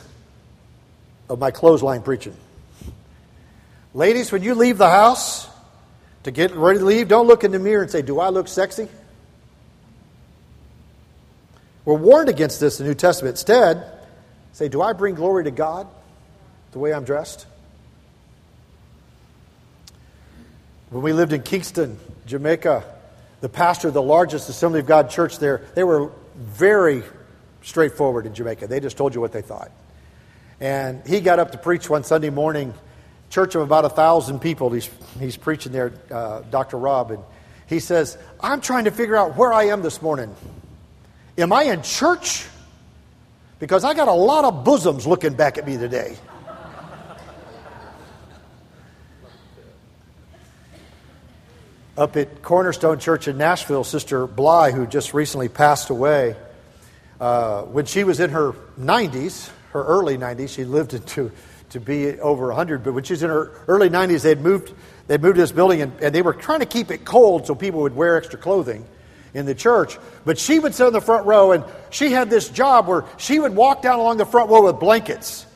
of 1.30 1.38
my 1.38 1.50
clothesline 1.50 2.02
preaching. 2.02 2.36
Ladies, 3.94 4.30
when 4.30 4.42
you 4.42 4.54
leave 4.54 4.76
the 4.76 4.90
house 4.90 5.48
to 6.24 6.30
get 6.30 6.54
ready 6.54 6.80
to 6.80 6.84
leave, 6.84 7.08
don't 7.08 7.26
look 7.26 7.44
in 7.44 7.50
the 7.50 7.58
mirror 7.58 7.80
and 7.80 7.90
say, 7.90 8.02
Do 8.02 8.20
I 8.20 8.28
look 8.28 8.46
sexy? 8.46 8.88
We're 11.86 11.94
warned 11.94 12.28
against 12.28 12.60
this 12.60 12.78
in 12.78 12.84
the 12.84 12.90
New 12.90 12.94
Testament. 12.94 13.32
Instead, 13.36 13.90
say, 14.52 14.68
Do 14.68 14.82
I 14.82 14.92
bring 14.92 15.14
glory 15.14 15.44
to 15.44 15.50
God 15.50 15.86
the 16.72 16.78
way 16.78 16.92
I'm 16.92 17.04
dressed? 17.04 17.46
When 20.90 21.02
we 21.02 21.14
lived 21.14 21.32
in 21.32 21.42
Kingston, 21.42 21.98
Jamaica, 22.26 22.97
the 23.40 23.48
pastor 23.48 23.88
of 23.88 23.94
the 23.94 24.02
largest 24.02 24.48
Assembly 24.48 24.80
of 24.80 24.86
God 24.86 25.10
church 25.10 25.38
there, 25.38 25.62
they 25.74 25.84
were 25.84 26.10
very 26.36 27.02
straightforward 27.62 28.26
in 28.26 28.34
Jamaica. 28.34 28.66
They 28.66 28.80
just 28.80 28.96
told 28.96 29.14
you 29.14 29.20
what 29.20 29.32
they 29.32 29.42
thought. 29.42 29.70
And 30.60 31.06
he 31.06 31.20
got 31.20 31.38
up 31.38 31.52
to 31.52 31.58
preach 31.58 31.88
one 31.88 32.04
Sunday 32.04 32.30
morning, 32.30 32.74
church 33.30 33.54
of 33.54 33.62
about 33.62 33.84
a 33.84 33.88
thousand 33.88 34.40
people. 34.40 34.70
He's, 34.70 34.90
he's 35.20 35.36
preaching 35.36 35.72
there, 35.72 35.92
uh, 36.10 36.40
Dr. 36.50 36.78
Rob, 36.78 37.12
and 37.12 37.22
he 37.66 37.80
says, 37.80 38.18
I'm 38.40 38.60
trying 38.60 38.84
to 38.84 38.90
figure 38.90 39.16
out 39.16 39.36
where 39.36 39.52
I 39.52 39.64
am 39.64 39.82
this 39.82 40.02
morning. 40.02 40.34
Am 41.36 41.52
I 41.52 41.64
in 41.64 41.82
church? 41.82 42.46
Because 43.60 43.84
I 43.84 43.94
got 43.94 44.08
a 44.08 44.12
lot 44.12 44.44
of 44.44 44.64
bosoms 44.64 45.06
looking 45.06 45.34
back 45.34 45.58
at 45.58 45.66
me 45.66 45.76
today. 45.76 46.16
Up 51.98 52.16
at 52.16 52.42
Cornerstone 52.42 53.00
Church 53.00 53.26
in 53.26 53.36
Nashville, 53.38 53.82
Sister 53.82 54.28
Bly, 54.28 54.70
who 54.70 54.86
just 54.86 55.14
recently 55.14 55.48
passed 55.48 55.90
away, 55.90 56.36
uh, 57.20 57.62
when 57.62 57.86
she 57.86 58.04
was 58.04 58.20
in 58.20 58.30
her 58.30 58.52
90s, 58.78 59.50
her 59.72 59.84
early 59.84 60.16
90s, 60.16 60.50
she 60.50 60.64
lived 60.64 60.92
to, 61.08 61.32
to 61.70 61.80
be 61.80 62.18
over 62.20 62.46
100, 62.46 62.84
but 62.84 62.92
when 62.94 63.02
she 63.02 63.14
was 63.14 63.24
in 63.24 63.30
her 63.30 63.50
early 63.66 63.90
90s, 63.90 64.22
they'd 64.22 64.40
moved, 64.40 64.72
they'd 65.08 65.20
moved 65.20 65.34
to 65.34 65.40
this 65.40 65.50
building 65.50 65.82
and, 65.82 65.92
and 66.00 66.14
they 66.14 66.22
were 66.22 66.34
trying 66.34 66.60
to 66.60 66.66
keep 66.66 66.92
it 66.92 67.04
cold 67.04 67.48
so 67.48 67.56
people 67.56 67.80
would 67.80 67.96
wear 67.96 68.16
extra 68.16 68.38
clothing 68.38 68.86
in 69.34 69.44
the 69.44 69.54
church. 69.54 69.98
But 70.24 70.38
she 70.38 70.60
would 70.60 70.76
sit 70.76 70.86
in 70.86 70.92
the 70.92 71.00
front 71.00 71.26
row 71.26 71.50
and 71.50 71.64
she 71.90 72.12
had 72.12 72.30
this 72.30 72.48
job 72.48 72.86
where 72.86 73.06
she 73.16 73.40
would 73.40 73.56
walk 73.56 73.82
down 73.82 73.98
along 73.98 74.18
the 74.18 74.24
front 74.24 74.50
row 74.50 74.62
with 74.62 74.78
blankets. 74.78 75.46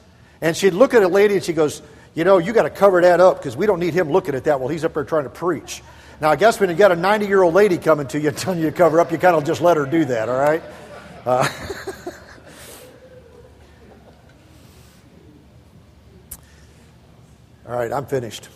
And 0.41 0.57
she'd 0.57 0.75
look 0.75 0.93
at 0.93 1.05
a 1.05 1.09
lady 1.09 1.35
and 1.35 1.45
she 1.45 1.53
goes, 1.53 1.83
You 2.17 2.25
know, 2.25 2.39
you 2.39 2.53
got 2.53 2.65
to 2.65 2.71
cover 2.71 3.01
that 3.03 3.21
up 3.21 3.39
because 3.39 3.57
we 3.57 3.67
don't 3.67 3.79
need 3.79 3.95
him 3.95 4.11
looking 4.11 4.35
at 4.35 4.45
that 4.45 4.59
while 4.59 4.69
he's 4.69 4.85
up 4.85 4.95
there 4.95 5.05
trying 5.05 5.23
to 5.23 5.31
preach. 5.31 5.83
Now, 6.21 6.31
I 6.31 6.37
guess 6.37 6.61
when 6.61 6.71
you 6.71 6.77
got 6.77 6.93
a 6.93 6.97
90 6.97 7.27
year 7.27 7.43
old 7.43 7.55
lady 7.55 7.79
coming 7.79 8.07
to 8.09 8.21
you 8.21 8.31
telling 8.31 8.61
you 8.61 8.67
to 8.71 8.77
cover 8.77 9.01
up, 9.01 9.11
you 9.11 9.19
kind 9.19 9.35
of 9.37 9.45
just 9.45 9.61
let 9.61 9.77
her 9.77 9.87
do 9.87 10.05
that, 10.07 10.29
all 10.29 10.39
right? 10.39 10.63
Uh, 11.25 11.49
all 17.69 17.77
right, 17.77 17.93
I'm 17.93 18.07
finished. 18.07 18.49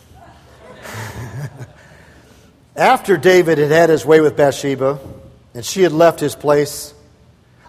After 2.77 3.17
David 3.17 3.59
had 3.59 3.71
had 3.71 3.89
his 3.89 4.05
way 4.05 4.21
with 4.21 4.37
Bathsheba 4.37 4.99
and 5.55 5.65
she 5.65 5.83
had 5.83 5.93
left 5.93 6.21
his 6.21 6.35
place, 6.35 6.93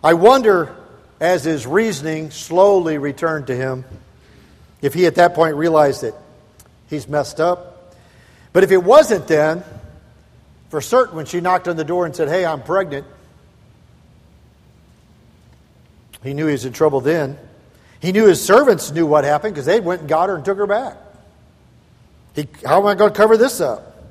I 0.04 0.14
wonder, 0.14 0.76
as 1.20 1.44
his 1.44 1.66
reasoning 1.66 2.32
slowly 2.32 2.98
returned 2.98 3.48
to 3.48 3.56
him, 3.56 3.86
if 4.82 4.94
he 4.94 5.06
at 5.06 5.16
that 5.16 5.34
point 5.34 5.56
realized 5.56 6.02
that 6.02 6.14
he's 6.90 7.08
messed 7.08 7.40
up. 7.40 7.96
But 8.54 8.64
if 8.64 8.72
it 8.72 8.84
wasn't 8.84 9.28
then, 9.28 9.64
for 10.70 10.82
certain, 10.82 11.16
when 11.16 11.26
she 11.26 11.42
knocked 11.42 11.68
on 11.68 11.76
the 11.76 11.86
door 11.86 12.06
and 12.06 12.16
said, 12.16 12.28
Hey, 12.28 12.46
I'm 12.46 12.62
pregnant, 12.62 13.06
he 16.24 16.34
knew 16.34 16.46
he 16.48 16.52
was 16.52 16.66
in 16.66 16.74
trouble 16.74 17.02
then. 17.02 17.38
He 18.00 18.12
knew 18.12 18.28
his 18.28 18.44
servants 18.44 18.92
knew 18.92 19.06
what 19.06 19.24
happened 19.24 19.56
because 19.56 19.66
they 19.66 19.80
went 19.80 20.02
and 20.02 20.10
got 20.10 20.30
her 20.30 20.36
and 20.36 20.46
took 20.46 20.58
her 20.58 20.68
back. 20.68 20.98
He, 22.36 22.48
how 22.66 22.80
am 22.80 22.86
I 22.86 22.96
going 22.96 23.12
to 23.12 23.18
cover 23.18 23.38
this 23.38 23.60
up? 23.62 24.04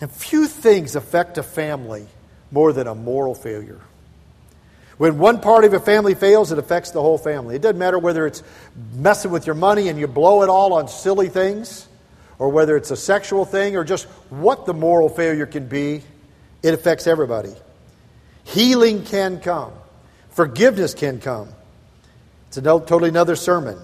And 0.00 0.10
few 0.10 0.46
things 0.46 0.94
affect 0.94 1.38
a 1.38 1.42
family 1.42 2.06
more 2.52 2.72
than 2.72 2.86
a 2.86 2.94
moral 2.94 3.34
failure. 3.34 3.80
When 4.96 5.18
one 5.18 5.40
part 5.40 5.64
of 5.64 5.72
a 5.72 5.80
family 5.80 6.14
fails, 6.14 6.52
it 6.52 6.58
affects 6.58 6.90
the 6.90 7.00
whole 7.00 7.18
family. 7.18 7.56
It 7.56 7.62
doesn't 7.62 7.78
matter 7.78 7.98
whether 7.98 8.26
it's 8.26 8.42
messing 8.94 9.30
with 9.30 9.46
your 9.46 9.54
money 9.54 9.88
and 9.88 9.98
you 9.98 10.06
blow 10.06 10.42
it 10.42 10.48
all 10.48 10.74
on 10.74 10.88
silly 10.88 11.28
things, 11.28 11.87
or 12.38 12.48
whether 12.48 12.76
it's 12.76 12.90
a 12.90 12.96
sexual 12.96 13.44
thing 13.44 13.76
or 13.76 13.84
just 13.84 14.04
what 14.30 14.66
the 14.66 14.74
moral 14.74 15.08
failure 15.08 15.46
can 15.46 15.66
be, 15.66 16.02
it 16.62 16.74
affects 16.74 17.06
everybody. 17.06 17.52
Healing 18.44 19.04
can 19.04 19.40
come, 19.40 19.72
forgiveness 20.30 20.94
can 20.94 21.20
come. 21.20 21.48
It's 22.48 22.56
a 22.56 22.62
totally 22.62 23.10
another 23.10 23.36
sermon. 23.36 23.78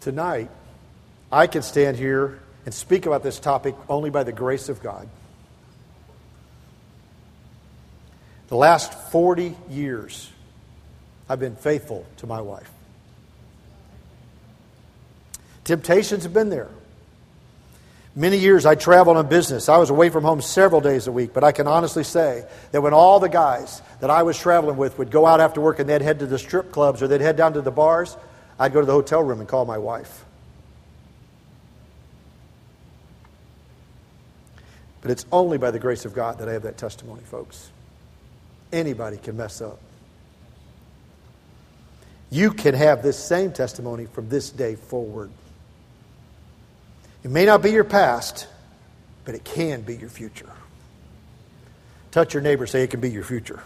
Tonight, 0.00 0.50
I 1.30 1.46
can 1.46 1.62
stand 1.62 1.96
here 1.96 2.40
and 2.64 2.74
speak 2.74 3.06
about 3.06 3.22
this 3.22 3.38
topic 3.38 3.74
only 3.88 4.10
by 4.10 4.24
the 4.24 4.32
grace 4.32 4.68
of 4.68 4.82
God. 4.82 5.08
The 8.48 8.56
last 8.56 8.92
40 9.10 9.56
years, 9.68 10.30
I've 11.28 11.40
been 11.40 11.56
faithful 11.56 12.06
to 12.18 12.26
my 12.26 12.40
wife. 12.40 12.70
Temptations 15.66 16.22
have 16.22 16.32
been 16.32 16.48
there. 16.48 16.68
Many 18.14 18.38
years 18.38 18.64
I 18.64 18.76
traveled 18.76 19.16
on 19.16 19.28
business. 19.28 19.68
I 19.68 19.78
was 19.78 19.90
away 19.90 20.10
from 20.10 20.22
home 20.22 20.40
several 20.40 20.80
days 20.80 21.08
a 21.08 21.12
week, 21.12 21.34
but 21.34 21.42
I 21.42 21.50
can 21.50 21.66
honestly 21.66 22.04
say 22.04 22.46
that 22.70 22.80
when 22.82 22.94
all 22.94 23.18
the 23.18 23.28
guys 23.28 23.82
that 24.00 24.08
I 24.08 24.22
was 24.22 24.38
traveling 24.38 24.76
with 24.76 24.96
would 24.96 25.10
go 25.10 25.26
out 25.26 25.40
after 25.40 25.60
work 25.60 25.80
and 25.80 25.88
they'd 25.88 26.02
head 26.02 26.20
to 26.20 26.26
the 26.26 26.38
strip 26.38 26.70
clubs 26.70 27.02
or 27.02 27.08
they'd 27.08 27.20
head 27.20 27.36
down 27.36 27.54
to 27.54 27.62
the 27.62 27.72
bars, 27.72 28.16
I'd 28.60 28.72
go 28.72 28.80
to 28.80 28.86
the 28.86 28.92
hotel 28.92 29.24
room 29.24 29.40
and 29.40 29.48
call 29.48 29.64
my 29.64 29.76
wife. 29.76 30.24
But 35.02 35.10
it's 35.10 35.26
only 35.32 35.58
by 35.58 35.72
the 35.72 35.80
grace 35.80 36.04
of 36.04 36.14
God 36.14 36.38
that 36.38 36.48
I 36.48 36.52
have 36.52 36.62
that 36.62 36.78
testimony, 36.78 37.22
folks. 37.22 37.70
Anybody 38.72 39.16
can 39.16 39.36
mess 39.36 39.60
up. 39.60 39.80
You 42.30 42.52
can 42.52 42.74
have 42.74 43.02
this 43.02 43.18
same 43.18 43.52
testimony 43.52 44.06
from 44.06 44.28
this 44.28 44.50
day 44.50 44.76
forward. 44.76 45.30
It 47.26 47.32
may 47.32 47.44
not 47.44 47.60
be 47.60 47.72
your 47.72 47.82
past, 47.82 48.46
but 49.24 49.34
it 49.34 49.42
can 49.42 49.80
be 49.80 49.96
your 49.96 50.08
future. 50.08 50.48
Touch 52.12 52.32
your 52.32 52.40
neighbor, 52.40 52.68
say 52.68 52.84
it 52.84 52.90
can 52.90 53.00
be 53.00 53.10
your 53.10 53.24
future. 53.24 53.64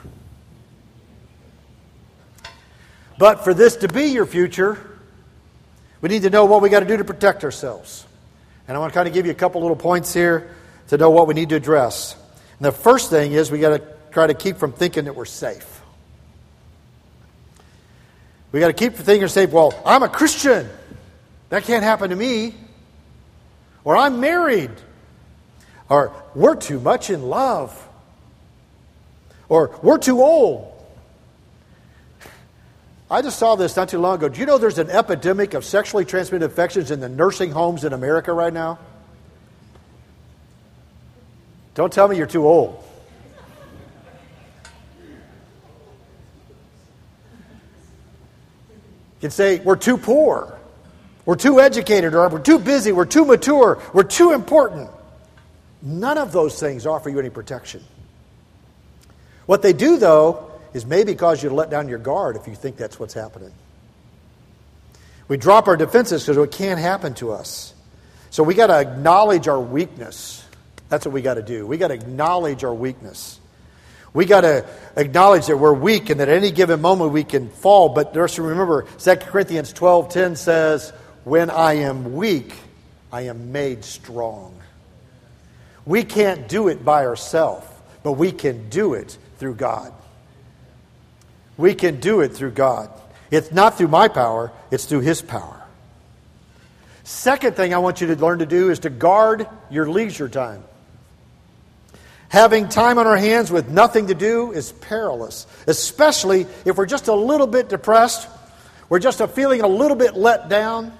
But 3.18 3.44
for 3.44 3.52
this 3.52 3.76
to 3.76 3.88
be 3.88 4.04
your 4.04 4.24
future, 4.24 4.78
we 6.00 6.08
need 6.08 6.22
to 6.22 6.30
know 6.30 6.46
what 6.46 6.62
we 6.62 6.70
got 6.70 6.80
to 6.80 6.86
do 6.86 6.96
to 6.96 7.04
protect 7.04 7.44
ourselves. 7.44 8.06
And 8.66 8.78
I 8.78 8.80
want 8.80 8.94
to 8.94 8.98
kind 8.98 9.06
of 9.06 9.12
give 9.12 9.26
you 9.26 9.32
a 9.32 9.34
couple 9.34 9.60
little 9.60 9.76
points 9.76 10.14
here 10.14 10.54
to 10.88 10.96
know 10.96 11.10
what 11.10 11.26
we 11.26 11.34
need 11.34 11.50
to 11.50 11.56
address. 11.56 12.16
And 12.58 12.64
the 12.64 12.72
first 12.72 13.10
thing 13.10 13.32
is 13.32 13.50
we 13.50 13.58
got 13.58 13.76
to 13.76 13.86
try 14.10 14.26
to 14.26 14.32
keep 14.32 14.56
from 14.56 14.72
thinking 14.72 15.04
that 15.04 15.14
we're 15.14 15.26
safe. 15.26 15.82
We 18.52 18.60
got 18.60 18.68
to 18.68 18.72
keep 18.72 18.94
from 18.94 19.04
thinking 19.04 19.24
we're 19.24 19.28
safe. 19.28 19.50
Well, 19.50 19.78
I'm 19.84 20.02
a 20.02 20.08
Christian. 20.08 20.66
That 21.50 21.64
can't 21.64 21.84
happen 21.84 22.08
to 22.08 22.16
me. 22.16 22.54
Or 23.84 23.96
I'm 23.96 24.20
married. 24.20 24.70
Or 25.88 26.12
we're 26.34 26.56
too 26.56 26.78
much 26.80 27.10
in 27.10 27.22
love. 27.22 27.88
Or 29.48 29.78
we're 29.82 29.98
too 29.98 30.22
old. 30.22 30.66
I 33.10 33.22
just 33.22 33.40
saw 33.40 33.56
this 33.56 33.74
not 33.74 33.88
too 33.88 33.98
long 33.98 34.18
ago. 34.18 34.28
Do 34.28 34.38
you 34.38 34.46
know 34.46 34.58
there's 34.58 34.78
an 34.78 34.88
epidemic 34.90 35.54
of 35.54 35.64
sexually 35.64 36.04
transmitted 36.04 36.44
infections 36.44 36.92
in 36.92 37.00
the 37.00 37.08
nursing 37.08 37.50
homes 37.50 37.84
in 37.84 37.92
America 37.92 38.32
right 38.32 38.52
now? 38.52 38.78
Don't 41.74 41.92
tell 41.92 42.06
me 42.06 42.16
you're 42.16 42.26
too 42.26 42.46
old. 42.46 42.84
You 49.16 49.22
can 49.22 49.30
say, 49.32 49.58
we're 49.58 49.76
too 49.76 49.98
poor, 49.98 50.56
we're 51.24 51.36
too 51.36 51.60
educated, 51.60 52.14
or 52.14 52.28
we're 52.28 52.40
too 52.40 52.58
busy, 52.58 52.92
we're 52.92 53.04
too 53.04 53.24
mature, 53.24 53.80
we're 53.92 54.02
too 54.02 54.32
important. 54.32 54.90
None 55.82 56.18
of 56.18 56.32
those 56.32 56.58
things 56.58 56.86
offer 56.86 57.08
you 57.08 57.18
any 57.18 57.30
protection. 57.30 57.84
What 59.46 59.62
they 59.62 59.72
do, 59.72 59.96
though, 59.96 60.50
is 60.72 60.86
maybe 60.86 61.14
cause 61.14 61.42
you 61.42 61.48
to 61.48 61.54
let 61.54 61.70
down 61.70 61.88
your 61.88 61.98
guard 61.98 62.36
if 62.36 62.46
you 62.46 62.54
think 62.54 62.76
that's 62.76 63.00
what's 63.00 63.14
happening. 63.14 63.52
We 65.28 65.36
drop 65.36 65.68
our 65.68 65.76
defenses 65.76 66.24
because 66.26 66.36
it 66.36 66.50
can't 66.50 66.80
happen 66.80 67.14
to 67.14 67.32
us. 67.32 67.74
So 68.30 68.42
we 68.42 68.54
got 68.54 68.68
to 68.68 68.78
acknowledge 68.78 69.48
our 69.48 69.60
weakness. 69.60 70.44
That's 70.88 71.06
what 71.06 71.12
we 71.12 71.22
got 71.22 71.34
to 71.34 71.42
do. 71.42 71.66
We 71.66 71.78
got 71.78 71.88
to 71.88 71.94
acknowledge 71.94 72.64
our 72.64 72.74
weakness. 72.74 73.40
We 74.12 74.24
got 74.24 74.40
to 74.40 74.66
acknowledge 74.96 75.46
that 75.46 75.56
we're 75.56 75.72
weak 75.72 76.10
and 76.10 76.20
that 76.20 76.28
at 76.28 76.36
any 76.36 76.50
given 76.50 76.80
moment 76.80 77.12
we 77.12 77.22
can 77.24 77.48
fall. 77.48 77.90
But 77.90 78.12
just 78.12 78.38
remember, 78.38 78.86
2 78.98 79.16
Corinthians 79.16 79.72
12.10 79.72 80.36
says, 80.36 80.92
When 81.24 81.50
I 81.50 81.74
am 81.74 82.14
weak, 82.14 82.54
I 83.12 83.22
am 83.22 83.52
made 83.52 83.84
strong. 83.84 84.54
We 85.84 86.04
can't 86.04 86.48
do 86.48 86.68
it 86.68 86.84
by 86.84 87.04
ourselves, 87.06 87.66
but 88.02 88.12
we 88.12 88.32
can 88.32 88.68
do 88.68 88.94
it 88.94 89.16
through 89.38 89.54
God. 89.54 89.92
We 91.56 91.74
can 91.74 92.00
do 92.00 92.20
it 92.20 92.34
through 92.34 92.52
God. 92.52 92.90
It's 93.30 93.52
not 93.52 93.76
through 93.76 93.88
my 93.88 94.08
power, 94.08 94.52
it's 94.70 94.86
through 94.86 95.00
His 95.00 95.20
power. 95.22 95.56
Second 97.04 97.56
thing 97.56 97.74
I 97.74 97.78
want 97.78 98.00
you 98.00 98.06
to 98.08 98.16
learn 98.16 98.38
to 98.38 98.46
do 98.46 98.70
is 98.70 98.80
to 98.80 98.90
guard 98.90 99.46
your 99.70 99.88
leisure 99.88 100.28
time. 100.28 100.62
Having 102.28 102.68
time 102.68 102.98
on 102.98 103.06
our 103.06 103.16
hands 103.16 103.50
with 103.50 103.68
nothing 103.68 104.06
to 104.06 104.14
do 104.14 104.52
is 104.52 104.70
perilous, 104.70 105.46
especially 105.66 106.46
if 106.64 106.76
we're 106.76 106.86
just 106.86 107.08
a 107.08 107.14
little 107.14 107.48
bit 107.48 107.68
depressed, 107.68 108.28
we're 108.88 109.00
just 109.00 109.20
feeling 109.30 109.62
a 109.62 109.68
little 109.68 109.96
bit 109.96 110.14
let 110.14 110.48
down. 110.48 110.96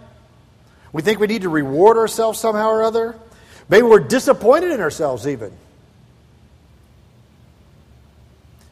We 0.92 1.02
think 1.02 1.20
we 1.20 1.26
need 1.26 1.42
to 1.42 1.48
reward 1.48 1.96
ourselves 1.96 2.38
somehow 2.38 2.68
or 2.68 2.82
other. 2.82 3.16
Maybe 3.68 3.82
we're 3.82 4.00
disappointed 4.00 4.72
in 4.72 4.80
ourselves, 4.80 5.26
even. 5.26 5.52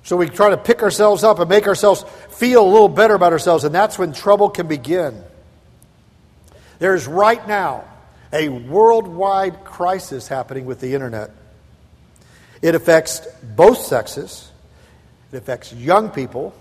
So 0.03 0.17
we 0.17 0.29
try 0.29 0.51
to 0.51 0.57
pick 0.57 0.83
ourselves 0.83 1.23
up 1.23 1.39
and 1.39 1.49
make 1.49 1.67
ourselves 1.67 2.05
feel 2.31 2.65
a 2.65 2.71
little 2.71 2.89
better 2.89 3.15
about 3.15 3.33
ourselves, 3.33 3.65
and 3.65 3.75
that's 3.75 3.99
when 3.99 4.13
trouble 4.13 4.49
can 4.49 4.67
begin. 4.67 5.23
There's 6.79 7.07
right 7.07 7.47
now 7.47 7.85
a 8.33 8.49
worldwide 8.49 9.65
crisis 9.65 10.27
happening 10.27 10.65
with 10.65 10.81
the 10.81 10.95
internet. 10.95 11.31
It 12.63 12.75
affects 12.75 13.21
both 13.43 13.79
sexes, 13.79 14.51
it 15.31 15.37
affects 15.37 15.73
young 15.73 16.11
people, 16.11 16.55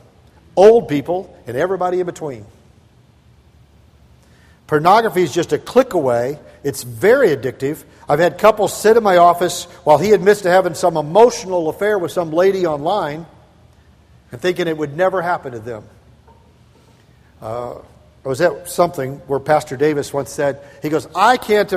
old 0.55 0.89
people, 0.89 1.35
and 1.47 1.55
everybody 1.55 2.01
in 2.01 2.05
between. 2.05 2.45
Pornography 4.67 5.23
is 5.23 5.33
just 5.33 5.53
a 5.53 5.57
click 5.57 5.93
away. 5.93 6.39
It's 6.63 6.83
very 6.83 7.29
addictive. 7.29 7.83
I've 8.07 8.19
had 8.19 8.37
couples 8.37 8.79
sit 8.79 8.97
in 8.97 9.03
my 9.03 9.17
office 9.17 9.65
while 9.83 9.97
he 9.97 10.11
admits 10.11 10.41
to 10.41 10.49
having 10.49 10.73
some 10.73 10.97
emotional 10.97 11.69
affair 11.69 11.97
with 11.97 12.11
some 12.11 12.31
lady 12.31 12.65
online 12.65 13.25
and 14.31 14.41
thinking 14.41 14.67
it 14.67 14.77
would 14.77 14.95
never 14.95 15.21
happen 15.21 15.53
to 15.53 15.59
them. 15.59 15.83
Uh, 17.41 17.75
I 18.25 18.27
was 18.27 18.41
at 18.41 18.69
something 18.69 19.17
where 19.27 19.39
Pastor 19.39 19.77
Davis 19.77 20.13
once 20.13 20.31
said, 20.31 20.61
he 20.81 20.89
goes, 20.89 21.07
I 21.15 21.37
can't 21.37 21.69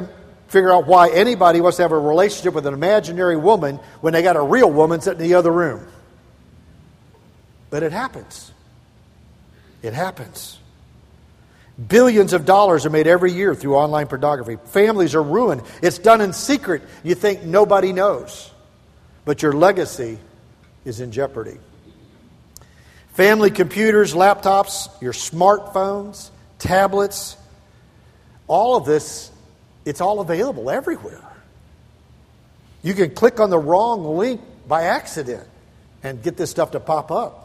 figure 0.48 0.72
out 0.72 0.87
why 0.87 1.11
anybody 1.11 1.61
wants 1.61 1.76
to 1.76 1.83
have 1.83 1.92
a 1.92 1.98
relationship 1.98 2.55
with 2.55 2.66
an 2.66 2.74
imaginary 2.74 3.37
woman 3.37 3.76
when 4.00 4.12
they 4.12 4.22
got 4.22 4.35
a 4.37 4.42
real 4.42 4.70
woman 4.70 5.00
sitting 5.00 5.20
in 5.20 5.29
the 5.29 5.35
other 5.35 5.53
room. 5.53 5.87
But 7.70 7.85
it 7.85 7.92
happens. 7.92 8.50
It 9.83 9.94
happens. 9.94 10.60
Billions 11.88 12.33
of 12.33 12.45
dollars 12.45 12.85
are 12.85 12.90
made 12.90 13.07
every 13.07 13.33
year 13.33 13.55
through 13.55 13.77
online 13.77 14.07
pornography. 14.07 14.59
Families 14.66 15.14
are 15.14 15.23
ruined. 15.23 15.62
It's 15.83 15.99
done 15.99 16.21
in 16.21 16.33
secret. 16.33 16.83
You 17.03 17.14
think 17.14 17.43
nobody 17.43 17.93
knows. 17.93 18.51
But 19.25 19.43
your 19.43 19.53
legacy 19.53 20.19
is 20.85 21.01
in 21.01 21.12
jeopardy. 21.12 21.59
Family 23.14 23.51
computers, 23.51 24.14
laptops, 24.14 24.88
your 25.01 25.12
smartphones, 25.12 26.31
tablets, 26.59 27.37
all 28.47 28.77
of 28.77 28.85
this 28.85 29.31
it's 29.85 30.01
all 30.01 30.21
available 30.21 30.71
everywhere. 30.71 31.21
You 32.83 32.95
can 32.95 33.11
click 33.14 33.40
on 33.40 33.51
the 33.51 33.59
wrong 33.59 34.16
link 34.16 34.40
by 34.66 34.85
accident 34.85 35.47
and 36.03 36.23
get 36.23 36.37
this 36.37 36.51
stuff 36.51 36.73
to 36.73 36.81
pop 36.81 37.11
up. 37.11 37.39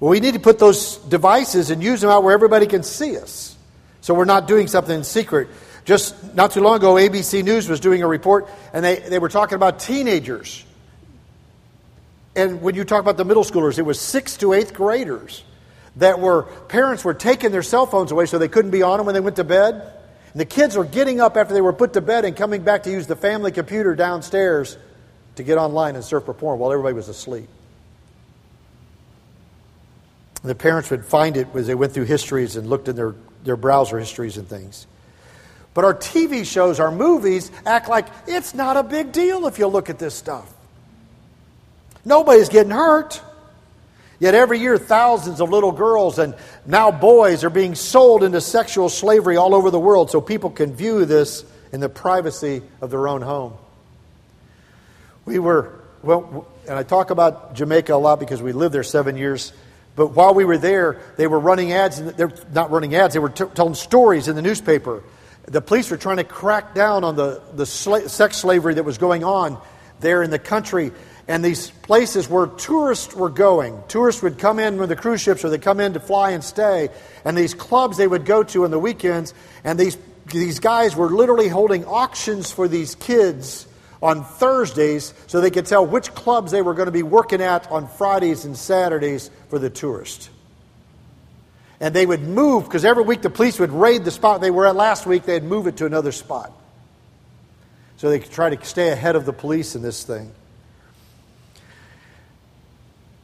Well, 0.00 0.10
we 0.10 0.20
need 0.20 0.34
to 0.34 0.40
put 0.40 0.58
those 0.58 0.96
devices 0.96 1.70
and 1.70 1.82
use 1.82 2.00
them 2.00 2.10
out 2.10 2.24
where 2.24 2.32
everybody 2.32 2.66
can 2.66 2.82
see 2.82 3.18
us. 3.18 3.54
So 4.00 4.14
we're 4.14 4.24
not 4.24 4.48
doing 4.48 4.66
something 4.66 4.96
in 4.96 5.04
secret. 5.04 5.48
Just 5.84 6.34
not 6.34 6.52
too 6.52 6.62
long 6.62 6.76
ago, 6.76 6.94
ABC 6.94 7.44
News 7.44 7.68
was 7.68 7.80
doing 7.80 8.02
a 8.02 8.06
report, 8.06 8.48
and 8.72 8.82
they, 8.82 8.96
they 8.96 9.18
were 9.18 9.28
talking 9.28 9.56
about 9.56 9.78
teenagers. 9.78 10.64
And 12.34 12.62
when 12.62 12.74
you 12.74 12.84
talk 12.84 13.00
about 13.00 13.18
the 13.18 13.26
middle 13.26 13.44
schoolers, 13.44 13.78
it 13.78 13.82
was 13.82 14.00
sixth 14.00 14.40
to 14.40 14.54
eighth 14.54 14.72
graders 14.72 15.44
that 15.96 16.18
were, 16.18 16.44
parents 16.68 17.04
were 17.04 17.12
taking 17.14 17.50
their 17.50 17.62
cell 17.62 17.84
phones 17.84 18.10
away 18.10 18.24
so 18.24 18.38
they 18.38 18.48
couldn't 18.48 18.70
be 18.70 18.82
on 18.82 18.98
them 18.98 19.06
when 19.06 19.14
they 19.14 19.20
went 19.20 19.36
to 19.36 19.44
bed. 19.44 19.74
And 20.32 20.40
the 20.40 20.46
kids 20.46 20.76
were 20.76 20.84
getting 20.84 21.20
up 21.20 21.36
after 21.36 21.52
they 21.52 21.60
were 21.60 21.72
put 21.72 21.92
to 21.94 22.00
bed 22.00 22.24
and 22.24 22.34
coming 22.34 22.62
back 22.62 22.84
to 22.84 22.90
use 22.90 23.06
the 23.06 23.16
family 23.16 23.52
computer 23.52 23.94
downstairs 23.94 24.78
to 25.36 25.42
get 25.42 25.58
online 25.58 25.96
and 25.96 26.04
surf 26.04 26.24
for 26.24 26.32
porn 26.32 26.58
while 26.58 26.72
everybody 26.72 26.94
was 26.94 27.08
asleep. 27.08 27.48
The 30.42 30.54
parents 30.54 30.90
would 30.90 31.04
find 31.04 31.36
it 31.36 31.48
as 31.54 31.66
they 31.66 31.74
went 31.74 31.92
through 31.92 32.04
histories 32.04 32.56
and 32.56 32.68
looked 32.68 32.88
in 32.88 32.96
their, 32.96 33.14
their 33.44 33.56
browser 33.56 33.98
histories 33.98 34.38
and 34.38 34.48
things. 34.48 34.86
But 35.74 35.84
our 35.84 35.94
TV 35.94 36.44
shows, 36.44 36.80
our 36.80 36.90
movies, 36.90 37.50
act 37.64 37.88
like 37.88 38.06
it's 38.26 38.54
not 38.54 38.76
a 38.76 38.82
big 38.82 39.12
deal 39.12 39.46
if 39.46 39.58
you 39.58 39.66
look 39.66 39.90
at 39.90 39.98
this 39.98 40.14
stuff. 40.14 40.52
Nobody's 42.04 42.48
getting 42.48 42.72
hurt. 42.72 43.20
Yet 44.18 44.34
every 44.34 44.58
year, 44.58 44.76
thousands 44.76 45.40
of 45.40 45.50
little 45.50 45.72
girls 45.72 46.18
and 46.18 46.34
now 46.66 46.90
boys 46.90 47.42
are 47.42 47.50
being 47.50 47.74
sold 47.74 48.22
into 48.22 48.40
sexual 48.40 48.88
slavery 48.88 49.36
all 49.36 49.54
over 49.54 49.70
the 49.70 49.80
world 49.80 50.10
so 50.10 50.20
people 50.20 50.50
can 50.50 50.74
view 50.74 51.06
this 51.06 51.44
in 51.72 51.80
the 51.80 51.88
privacy 51.88 52.62
of 52.80 52.90
their 52.90 53.08
own 53.08 53.22
home. 53.22 53.54
We 55.24 55.38
were, 55.38 55.80
well, 56.02 56.46
and 56.68 56.78
I 56.78 56.82
talk 56.82 57.10
about 57.10 57.54
Jamaica 57.54 57.94
a 57.94 57.96
lot 57.96 58.20
because 58.20 58.42
we 58.42 58.52
lived 58.52 58.74
there 58.74 58.82
seven 58.82 59.16
years. 59.16 59.52
But 59.96 60.08
while 60.08 60.34
we 60.34 60.44
were 60.44 60.58
there, 60.58 61.00
they 61.16 61.26
were 61.26 61.40
running 61.40 61.72
ads, 61.72 61.98
and 61.98 62.10
they're 62.10 62.32
not 62.52 62.70
running 62.70 62.94
ads, 62.94 63.14
they 63.14 63.20
were 63.20 63.28
t- 63.28 63.44
telling 63.54 63.74
stories 63.74 64.28
in 64.28 64.36
the 64.36 64.42
newspaper. 64.42 65.02
The 65.46 65.60
police 65.60 65.90
were 65.90 65.96
trying 65.96 66.18
to 66.18 66.24
crack 66.24 66.74
down 66.74 67.04
on 67.04 67.16
the, 67.16 67.42
the 67.54 67.64
sla- 67.64 68.08
sex 68.08 68.36
slavery 68.36 68.74
that 68.74 68.84
was 68.84 68.98
going 68.98 69.24
on 69.24 69.58
there 70.00 70.22
in 70.22 70.30
the 70.30 70.38
country 70.38 70.92
and 71.30 71.44
these 71.44 71.70
places 71.70 72.28
where 72.28 72.48
tourists 72.48 73.14
were 73.14 73.28
going. 73.28 73.80
Tourists 73.86 74.20
would 74.20 74.36
come 74.36 74.58
in 74.58 74.78
with 74.78 74.88
the 74.88 74.96
cruise 74.96 75.20
ships 75.20 75.44
or 75.44 75.48
they'd 75.48 75.62
come 75.62 75.78
in 75.78 75.92
to 75.92 76.00
fly 76.00 76.30
and 76.30 76.42
stay. 76.42 76.88
And 77.24 77.38
these 77.38 77.54
clubs 77.54 77.96
they 77.96 78.08
would 78.08 78.24
go 78.24 78.42
to 78.42 78.64
on 78.64 78.72
the 78.72 78.80
weekends, 78.80 79.32
and 79.62 79.78
these, 79.78 79.96
these 80.26 80.58
guys 80.58 80.96
were 80.96 81.08
literally 81.08 81.46
holding 81.46 81.84
auctions 81.84 82.50
for 82.50 82.66
these 82.66 82.96
kids 82.96 83.66
on 84.02 84.24
Thursdays 84.24 85.12
so 85.26 85.40
they 85.40 85.50
could 85.50 85.66
tell 85.66 85.84
which 85.84 86.14
clubs 86.14 86.52
they 86.52 86.62
were 86.62 86.74
going 86.74 86.86
to 86.86 86.92
be 86.92 87.02
working 87.02 87.42
at 87.42 87.70
on 87.70 87.86
Fridays 87.86 88.44
and 88.44 88.56
Saturdays 88.56 89.30
for 89.48 89.58
the 89.58 89.70
tourists. 89.70 90.30
And 91.80 91.94
they 91.94 92.04
would 92.04 92.22
move, 92.22 92.64
because 92.64 92.84
every 92.84 93.04
week 93.04 93.22
the 93.22 93.30
police 93.30 93.58
would 93.58 93.72
raid 93.72 94.04
the 94.04 94.10
spot 94.10 94.40
they 94.40 94.50
were 94.50 94.66
at 94.66 94.76
last 94.76 95.06
week, 95.06 95.24
they'd 95.24 95.42
move 95.42 95.66
it 95.66 95.78
to 95.78 95.86
another 95.86 96.12
spot. 96.12 96.52
So 97.96 98.08
they 98.08 98.18
could 98.18 98.32
try 98.32 98.54
to 98.54 98.64
stay 98.64 98.88
ahead 98.88 99.16
of 99.16 99.24
the 99.24 99.32
police 99.32 99.74
in 99.74 99.82
this 99.82 100.04
thing. 100.04 100.32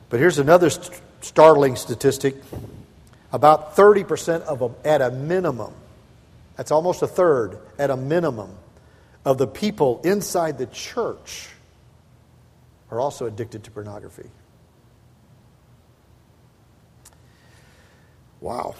But 0.08 0.20
here's 0.20 0.38
another 0.38 0.70
st- 0.70 1.00
startling 1.20 1.76
statistic 1.76 2.36
about 3.32 3.76
30% 3.76 4.42
of 4.42 4.58
them, 4.60 4.74
at 4.84 5.02
a 5.02 5.10
minimum, 5.10 5.74
that's 6.56 6.70
almost 6.70 7.02
a 7.02 7.06
third, 7.06 7.58
at 7.78 7.90
a 7.90 7.96
minimum, 7.96 8.50
of 9.26 9.38
the 9.38 9.46
people 9.46 10.00
inside 10.04 10.56
the 10.56 10.66
church 10.66 11.48
are 12.92 13.00
also 13.00 13.26
addicted 13.26 13.64
to 13.64 13.72
pornography. 13.72 14.30
Wow. 18.40 18.76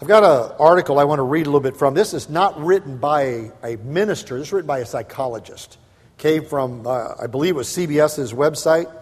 I've 0.00 0.06
got 0.06 0.22
an 0.22 0.56
article 0.60 1.00
I 1.00 1.04
want 1.04 1.18
to 1.18 1.24
read 1.24 1.46
a 1.46 1.50
little 1.50 1.60
bit 1.60 1.76
from. 1.76 1.94
This 1.94 2.14
is 2.14 2.30
not 2.30 2.62
written 2.62 2.98
by 2.98 3.50
a, 3.64 3.76
minister, 3.78 4.38
this 4.38 4.48
is 4.48 4.52
written 4.52 4.68
by 4.68 4.78
a 4.78 4.86
psychologist. 4.86 5.76
Came 6.18 6.44
from, 6.44 6.86
uh, 6.86 7.14
I 7.20 7.26
believe 7.26 7.56
it 7.56 7.58
was 7.58 7.68
CBS's 7.68 8.32
website. 8.32 8.92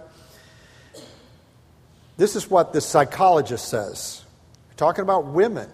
This 2.17 2.35
is 2.35 2.49
what 2.49 2.73
the 2.73 2.81
psychologist 2.81 3.69
says. 3.69 4.25
We're 4.71 4.77
talking 4.77 5.03
about 5.03 5.27
women. 5.27 5.69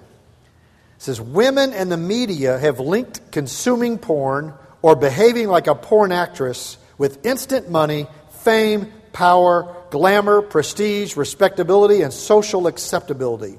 Says 1.01 1.19
women 1.19 1.73
and 1.73 1.91
the 1.91 1.97
media 1.97 2.59
have 2.59 2.79
linked 2.79 3.33
consuming 3.33 3.97
porn 3.97 4.53
or 4.83 4.95
behaving 4.95 5.49
like 5.49 5.67
a 5.67 5.75
porn 5.75 6.13
actress 6.13 6.77
with 6.99 7.25
instant 7.25 7.71
money, 7.71 8.07
fame, 8.43 8.93
power, 9.15 9.75
glamour, 9.89 10.43
prestige, 10.43 11.17
respectability, 11.17 12.03
and 12.03 12.13
social 12.13 12.67
acceptability. 12.67 13.59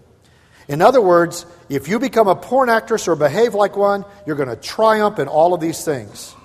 In 0.68 0.84
other 0.84 1.02
words, 1.02 1.48
if 1.68 1.88
you 1.88 1.98
become 1.98 2.28
a 2.28 2.36
porn 2.36 2.70
actress 2.70 3.08
or 3.08 3.16
behave 3.16 3.56
like 3.56 3.76
one, 3.76 4.06
you're 4.28 4.36
going 4.36 4.48
to 4.48 4.56
triumph 4.56 5.18
in 5.18 5.28
all 5.28 5.56
of 5.56 5.62
these 5.62 5.84
things. 5.84 6.36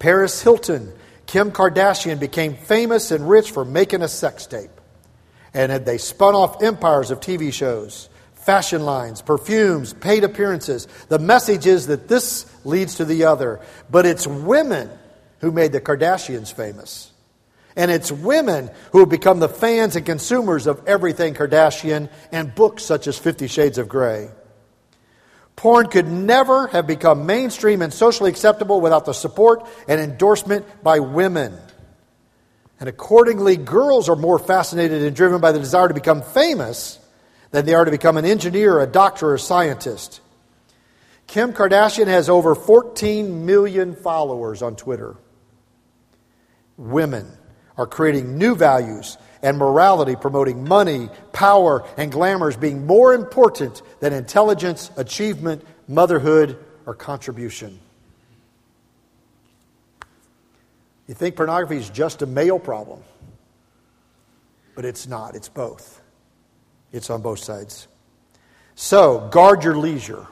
Paris 0.00 0.42
Hilton, 0.42 0.92
Kim 1.26 1.52
Kardashian 1.52 2.18
became 2.18 2.56
famous 2.56 3.12
and 3.12 3.30
rich 3.30 3.52
for 3.52 3.64
making 3.64 4.02
a 4.02 4.08
sex 4.08 4.44
tape. 4.44 4.72
And 5.54 5.86
they 5.86 5.98
spun 5.98 6.34
off 6.34 6.64
empires 6.64 7.12
of 7.12 7.20
TV 7.20 7.52
shows, 7.52 8.08
fashion 8.48 8.82
lines, 8.82 9.20
perfumes, 9.20 9.92
paid 9.92 10.24
appearances. 10.24 10.88
The 11.10 11.18
message 11.18 11.66
is 11.66 11.88
that 11.88 12.08
this 12.08 12.50
leads 12.64 12.94
to 12.94 13.04
the 13.04 13.24
other. 13.24 13.60
But 13.90 14.06
it's 14.06 14.26
women 14.26 14.88
who 15.40 15.52
made 15.52 15.72
the 15.72 15.82
Kardashians 15.82 16.50
famous. 16.50 17.12
And 17.76 17.90
it's 17.90 18.10
women 18.10 18.70
who 18.92 19.00
have 19.00 19.10
become 19.10 19.38
the 19.38 19.50
fans 19.50 19.96
and 19.96 20.06
consumers 20.06 20.66
of 20.66 20.88
everything 20.88 21.34
Kardashian 21.34 22.08
and 22.32 22.54
books 22.54 22.86
such 22.86 23.06
as 23.06 23.18
Fifty 23.18 23.48
Shades 23.48 23.76
of 23.76 23.86
Grey. 23.86 24.30
Porn 25.54 25.88
could 25.88 26.08
never 26.08 26.68
have 26.68 26.86
become 26.86 27.26
mainstream 27.26 27.82
and 27.82 27.92
socially 27.92 28.30
acceptable 28.30 28.80
without 28.80 29.04
the 29.04 29.12
support 29.12 29.68
and 29.86 30.00
endorsement 30.00 30.64
by 30.82 31.00
women. 31.00 31.54
And 32.80 32.88
accordingly, 32.88 33.58
girls 33.58 34.08
are 34.08 34.16
more 34.16 34.38
fascinated 34.38 35.02
and 35.02 35.14
driven 35.14 35.42
by 35.42 35.52
the 35.52 35.58
desire 35.58 35.88
to 35.88 35.92
become 35.92 36.22
famous 36.22 36.98
than 37.50 37.64
they 37.64 37.74
are 37.74 37.84
to 37.84 37.90
become 37.90 38.16
an 38.16 38.24
engineer, 38.24 38.80
a 38.80 38.86
doctor, 38.86 39.30
or 39.30 39.34
a 39.34 39.38
scientist. 39.38 40.20
Kim 41.26 41.52
Kardashian 41.52 42.06
has 42.06 42.28
over 42.28 42.54
14 42.54 43.44
million 43.46 43.94
followers 43.94 44.62
on 44.62 44.76
Twitter. 44.76 45.16
Women 46.76 47.26
are 47.76 47.86
creating 47.86 48.38
new 48.38 48.54
values 48.54 49.18
and 49.42 49.56
morality, 49.58 50.16
promoting 50.16 50.66
money, 50.66 51.10
power, 51.32 51.86
and 51.96 52.10
glamour 52.10 52.48
as 52.48 52.56
being 52.56 52.86
more 52.86 53.14
important 53.14 53.82
than 54.00 54.12
intelligence, 54.12 54.90
achievement, 54.96 55.62
motherhood, 55.86 56.58
or 56.86 56.94
contribution. 56.94 57.78
You 61.06 61.14
think 61.14 61.36
pornography 61.36 61.76
is 61.76 61.88
just 61.88 62.22
a 62.22 62.26
male 62.26 62.58
problem, 62.58 63.02
but 64.74 64.84
it's 64.84 65.06
not, 65.06 65.36
it's 65.36 65.48
both. 65.48 66.02
It's 66.92 67.10
on 67.10 67.22
both 67.22 67.40
sides. 67.40 67.88
So, 68.74 69.28
guard 69.30 69.64
your 69.64 69.76
leisure. 69.76 70.26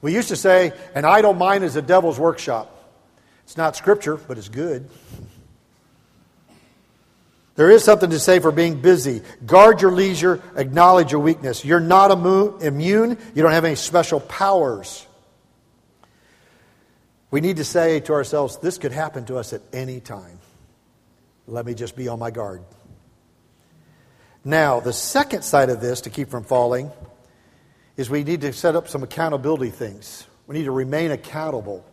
We 0.00 0.14
used 0.14 0.28
to 0.28 0.36
say, 0.36 0.72
an 0.94 1.04
idle 1.04 1.32
mind 1.32 1.64
is 1.64 1.76
a 1.76 1.82
devil's 1.82 2.18
workshop. 2.18 2.74
It's 3.44 3.56
not 3.56 3.76
scripture, 3.76 4.16
but 4.16 4.38
it's 4.38 4.48
good. 4.48 4.88
There 7.56 7.70
is 7.70 7.82
something 7.82 8.10
to 8.10 8.20
say 8.20 8.38
for 8.38 8.52
being 8.52 8.80
busy. 8.80 9.22
Guard 9.44 9.82
your 9.82 9.90
leisure, 9.90 10.40
acknowledge 10.54 11.10
your 11.10 11.20
weakness. 11.20 11.64
You're 11.64 11.80
not 11.80 12.12
immune, 12.12 13.18
you 13.34 13.42
don't 13.42 13.52
have 13.52 13.64
any 13.64 13.74
special 13.74 14.20
powers. 14.20 15.04
We 17.30 17.40
need 17.40 17.56
to 17.56 17.64
say 17.64 18.00
to 18.00 18.12
ourselves, 18.12 18.58
this 18.58 18.78
could 18.78 18.92
happen 18.92 19.24
to 19.26 19.38
us 19.38 19.52
at 19.52 19.62
any 19.72 19.98
time. 19.98 20.38
Let 21.46 21.66
me 21.66 21.74
just 21.74 21.96
be 21.96 22.08
on 22.08 22.18
my 22.18 22.30
guard. 22.30 22.62
Now, 24.48 24.80
the 24.80 24.94
second 24.94 25.42
side 25.42 25.68
of 25.68 25.82
this 25.82 26.00
to 26.00 26.10
keep 26.10 26.30
from 26.30 26.42
falling 26.42 26.90
is 27.98 28.08
we 28.08 28.24
need 28.24 28.40
to 28.40 28.54
set 28.54 28.76
up 28.76 28.88
some 28.88 29.02
accountability 29.02 29.68
things. 29.68 30.26
We 30.46 30.56
need 30.56 30.64
to 30.64 30.70
remain 30.70 31.10
accountable. 31.10 31.84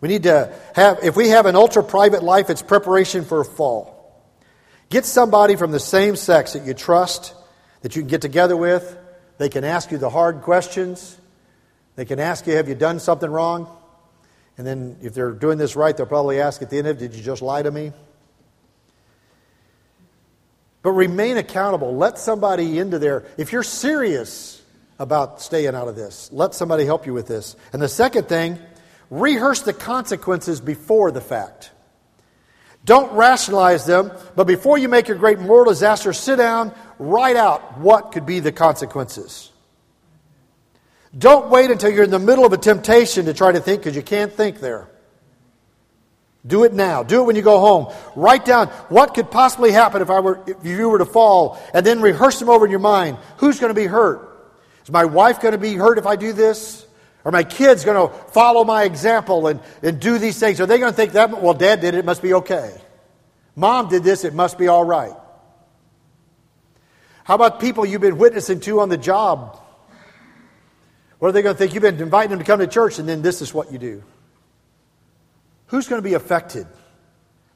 We 0.00 0.08
need 0.08 0.24
to 0.24 0.52
have, 0.74 1.04
if 1.04 1.14
we 1.14 1.28
have 1.28 1.46
an 1.46 1.54
ultra 1.54 1.84
private 1.84 2.24
life, 2.24 2.50
it's 2.50 2.60
preparation 2.60 3.24
for 3.24 3.40
a 3.40 3.44
fall. 3.44 4.20
Get 4.88 5.04
somebody 5.04 5.54
from 5.54 5.70
the 5.70 5.78
same 5.78 6.16
sex 6.16 6.54
that 6.54 6.64
you 6.64 6.74
trust, 6.74 7.32
that 7.82 7.94
you 7.94 8.02
can 8.02 8.08
get 8.08 8.20
together 8.20 8.56
with. 8.56 8.98
They 9.38 9.48
can 9.48 9.62
ask 9.62 9.92
you 9.92 9.98
the 9.98 10.10
hard 10.10 10.42
questions. 10.42 11.16
They 11.94 12.04
can 12.04 12.18
ask 12.18 12.48
you, 12.48 12.56
Have 12.56 12.68
you 12.68 12.74
done 12.74 12.98
something 12.98 13.30
wrong? 13.30 13.68
And 14.58 14.66
then, 14.66 14.96
if 15.02 15.14
they're 15.14 15.30
doing 15.30 15.58
this 15.58 15.76
right, 15.76 15.96
they'll 15.96 16.06
probably 16.06 16.40
ask 16.40 16.62
at 16.62 16.70
the 16.70 16.78
end 16.78 16.88
of 16.88 16.98
Did 16.98 17.14
you 17.14 17.22
just 17.22 17.42
lie 17.42 17.62
to 17.62 17.70
me? 17.70 17.92
But 20.84 20.92
remain 20.92 21.38
accountable. 21.38 21.96
Let 21.96 22.18
somebody 22.18 22.78
into 22.78 22.98
there. 22.98 23.24
If 23.38 23.52
you're 23.52 23.62
serious 23.62 24.62
about 24.98 25.40
staying 25.40 25.74
out 25.74 25.88
of 25.88 25.96
this, 25.96 26.30
let 26.30 26.54
somebody 26.54 26.84
help 26.84 27.06
you 27.06 27.14
with 27.14 27.26
this. 27.26 27.56
And 27.72 27.80
the 27.80 27.88
second 27.88 28.28
thing, 28.28 28.58
rehearse 29.10 29.62
the 29.62 29.72
consequences 29.72 30.60
before 30.60 31.10
the 31.10 31.22
fact. 31.22 31.70
Don't 32.84 33.14
rationalize 33.14 33.86
them, 33.86 34.12
but 34.36 34.46
before 34.46 34.76
you 34.76 34.90
make 34.90 35.08
your 35.08 35.16
great 35.16 35.38
moral 35.38 35.64
disaster, 35.64 36.12
sit 36.12 36.36
down, 36.36 36.74
write 36.98 37.36
out 37.36 37.78
what 37.78 38.12
could 38.12 38.26
be 38.26 38.40
the 38.40 38.52
consequences. 38.52 39.50
Don't 41.16 41.48
wait 41.48 41.70
until 41.70 41.90
you're 41.90 42.04
in 42.04 42.10
the 42.10 42.18
middle 42.18 42.44
of 42.44 42.52
a 42.52 42.58
temptation 42.58 43.24
to 43.24 43.32
try 43.32 43.52
to 43.52 43.60
think 43.60 43.80
because 43.80 43.96
you 43.96 44.02
can't 44.02 44.34
think 44.34 44.60
there. 44.60 44.90
Do 46.46 46.64
it 46.64 46.74
now. 46.74 47.02
Do 47.02 47.22
it 47.22 47.24
when 47.24 47.36
you 47.36 47.42
go 47.42 47.58
home. 47.58 47.92
Write 48.14 48.44
down 48.44 48.68
what 48.88 49.14
could 49.14 49.30
possibly 49.30 49.72
happen 49.72 50.02
if 50.02 50.10
I 50.10 50.20
were 50.20 50.42
if 50.46 50.64
you 50.64 50.88
were 50.88 50.98
to 50.98 51.06
fall 51.06 51.58
and 51.72 51.86
then 51.86 52.02
rehearse 52.02 52.38
them 52.38 52.50
over 52.50 52.66
in 52.66 52.70
your 52.70 52.80
mind. 52.80 53.16
Who's 53.38 53.58
going 53.58 53.70
to 53.70 53.80
be 53.80 53.86
hurt? 53.86 54.30
Is 54.84 54.90
my 54.90 55.06
wife 55.06 55.40
going 55.40 55.52
to 55.52 55.58
be 55.58 55.74
hurt 55.74 55.96
if 55.96 56.06
I 56.06 56.16
do 56.16 56.32
this? 56.34 56.86
Are 57.24 57.32
my 57.32 57.42
kids 57.42 57.86
going 57.86 58.08
to 58.08 58.14
follow 58.28 58.64
my 58.64 58.84
example 58.84 59.46
and, 59.46 59.60
and 59.82 59.98
do 59.98 60.18
these 60.18 60.38
things? 60.38 60.60
Are 60.60 60.66
they 60.66 60.78
going 60.78 60.92
to 60.92 60.96
think 60.96 61.12
that, 61.12 61.40
well, 61.40 61.54
dad 61.54 61.80
did 61.80 61.94
it, 61.94 61.98
it 61.98 62.04
must 62.04 62.20
be 62.20 62.34
okay? 62.34 62.78
Mom 63.56 63.88
did 63.88 64.04
this, 64.04 64.24
it 64.24 64.34
must 64.34 64.58
be 64.58 64.68
all 64.68 64.84
right. 64.84 65.14
How 67.22 67.36
about 67.36 67.60
people 67.60 67.86
you've 67.86 68.02
been 68.02 68.18
witnessing 68.18 68.60
to 68.60 68.80
on 68.80 68.90
the 68.90 68.98
job? 68.98 69.58
What 71.18 71.28
are 71.28 71.32
they 71.32 71.40
going 71.40 71.54
to 71.54 71.58
think? 71.58 71.72
You've 71.72 71.82
been 71.82 71.98
inviting 71.98 72.30
them 72.30 72.40
to 72.40 72.44
come 72.44 72.60
to 72.60 72.66
church, 72.66 72.98
and 72.98 73.08
then 73.08 73.22
this 73.22 73.40
is 73.40 73.54
what 73.54 73.72
you 73.72 73.78
do. 73.78 74.02
Who's 75.74 75.88
going 75.88 76.00
to 76.00 76.08
be 76.08 76.14
affected 76.14 76.68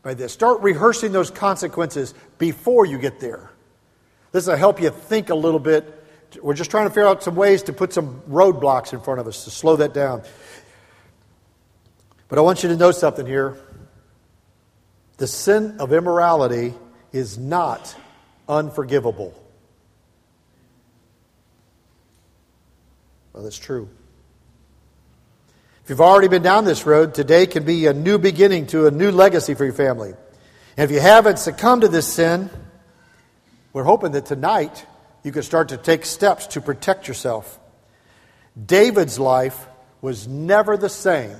by 0.03 0.15
this? 0.15 0.33
Start 0.33 0.61
rehearsing 0.63 1.13
those 1.13 1.31
consequences 1.31 2.15
before 2.37 2.85
you 2.85 2.99
get 2.99 3.21
there. 3.21 3.49
This 4.33 4.49
will 4.49 4.57
help 4.57 4.83
you 4.83 4.91
think 4.91 5.31
a 5.31 5.37
little 5.37 5.61
bit 5.61 5.95
we're 6.43 6.55
just 6.55 6.73
trying 6.73 6.89
to 6.89 6.91
figure 6.91 7.07
out 7.07 7.23
some 7.23 7.37
ways 7.37 7.63
to 7.63 7.73
put 7.73 7.93
some 7.93 8.21
roadblocks 8.23 8.93
in 8.93 8.99
front 8.99 9.21
of 9.21 9.29
us 9.29 9.45
to 9.45 9.53
slow 9.53 9.77
that 9.77 9.95
down. 9.95 10.23
But 12.27 12.41
I 12.41 12.43
want 12.43 12.65
you 12.65 12.71
to 12.71 12.77
know 12.77 12.91
something 12.91 13.25
here. 13.25 13.57
The 15.19 15.29
sin 15.29 15.77
of 15.79 15.93
immorality 15.93 16.75
is 17.13 17.39
not 17.39 17.95
unforgivable. 18.49 19.33
Well, 23.33 23.45
that's 23.45 23.57
true. 23.57 23.89
If 25.89 25.93
you've 25.93 26.03
already 26.03 26.29
been 26.29 26.43
down 26.43 26.67
this 26.67 26.85
road, 26.85 27.15
today 27.15 27.47
can 27.47 27.65
be 27.65 27.87
a 27.87 27.95
new 27.95 28.19
beginning 28.19 28.67
to 28.67 28.89
a 28.89 28.91
new 28.91 29.11
legacy 29.11 29.55
for 29.55 29.65
your 29.65 29.73
family. 29.73 30.11
And 30.77 30.85
if 30.85 30.91
you 30.91 31.01
haven't 31.01 31.39
succumbed 31.39 31.81
to 31.81 31.89
this 31.89 32.07
sin, 32.07 32.51
we're 33.73 33.85
hoping 33.85 34.13
that 34.13 34.27
tonight 34.27 34.85
you 35.23 35.33
can 35.33 35.43
start 35.43 35.71
to 35.71 35.79
take 35.79 36.05
steps 36.05 36.49
to 36.49 36.61
protect 36.61 37.09
yourself. 37.09 37.59
David's 38.67 39.19
life 39.19 39.67
was 40.03 40.29
never 40.29 40.77
the 40.77 40.91
same 40.91 41.35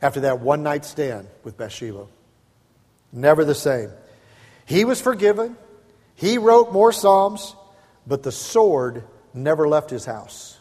after 0.00 0.20
that 0.20 0.38
one 0.38 0.62
night 0.62 0.84
stand 0.84 1.26
with 1.42 1.56
Bathsheba. 1.56 2.06
Never 3.12 3.44
the 3.44 3.56
same. 3.56 3.90
He 4.66 4.84
was 4.84 5.00
forgiven, 5.00 5.56
he 6.14 6.38
wrote 6.38 6.72
more 6.72 6.92
Psalms, 6.92 7.56
but 8.06 8.22
the 8.22 8.30
sword 8.30 9.02
never 9.34 9.66
left 9.66 9.90
his 9.90 10.04
house. 10.04 10.59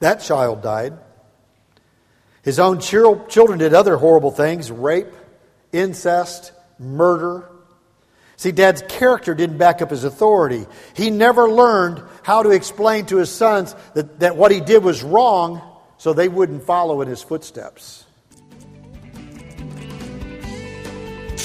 That 0.00 0.20
child 0.22 0.62
died. 0.62 0.94
His 2.42 2.58
own 2.58 2.80
children 2.80 3.58
did 3.58 3.74
other 3.74 3.96
horrible 3.96 4.30
things 4.30 4.70
rape, 4.70 5.12
incest, 5.72 6.52
murder. 6.78 7.50
See, 8.36 8.52
dad's 8.52 8.82
character 8.88 9.34
didn't 9.34 9.58
back 9.58 9.82
up 9.82 9.90
his 9.90 10.04
authority. 10.04 10.66
He 10.94 11.10
never 11.10 11.50
learned 11.50 12.02
how 12.22 12.44
to 12.44 12.50
explain 12.50 13.06
to 13.06 13.16
his 13.16 13.30
sons 13.30 13.74
that, 13.94 14.20
that 14.20 14.36
what 14.36 14.52
he 14.52 14.60
did 14.60 14.84
was 14.84 15.02
wrong 15.02 15.60
so 15.98 16.12
they 16.12 16.28
wouldn't 16.28 16.62
follow 16.62 17.00
in 17.02 17.08
his 17.08 17.22
footsteps. 17.22 18.04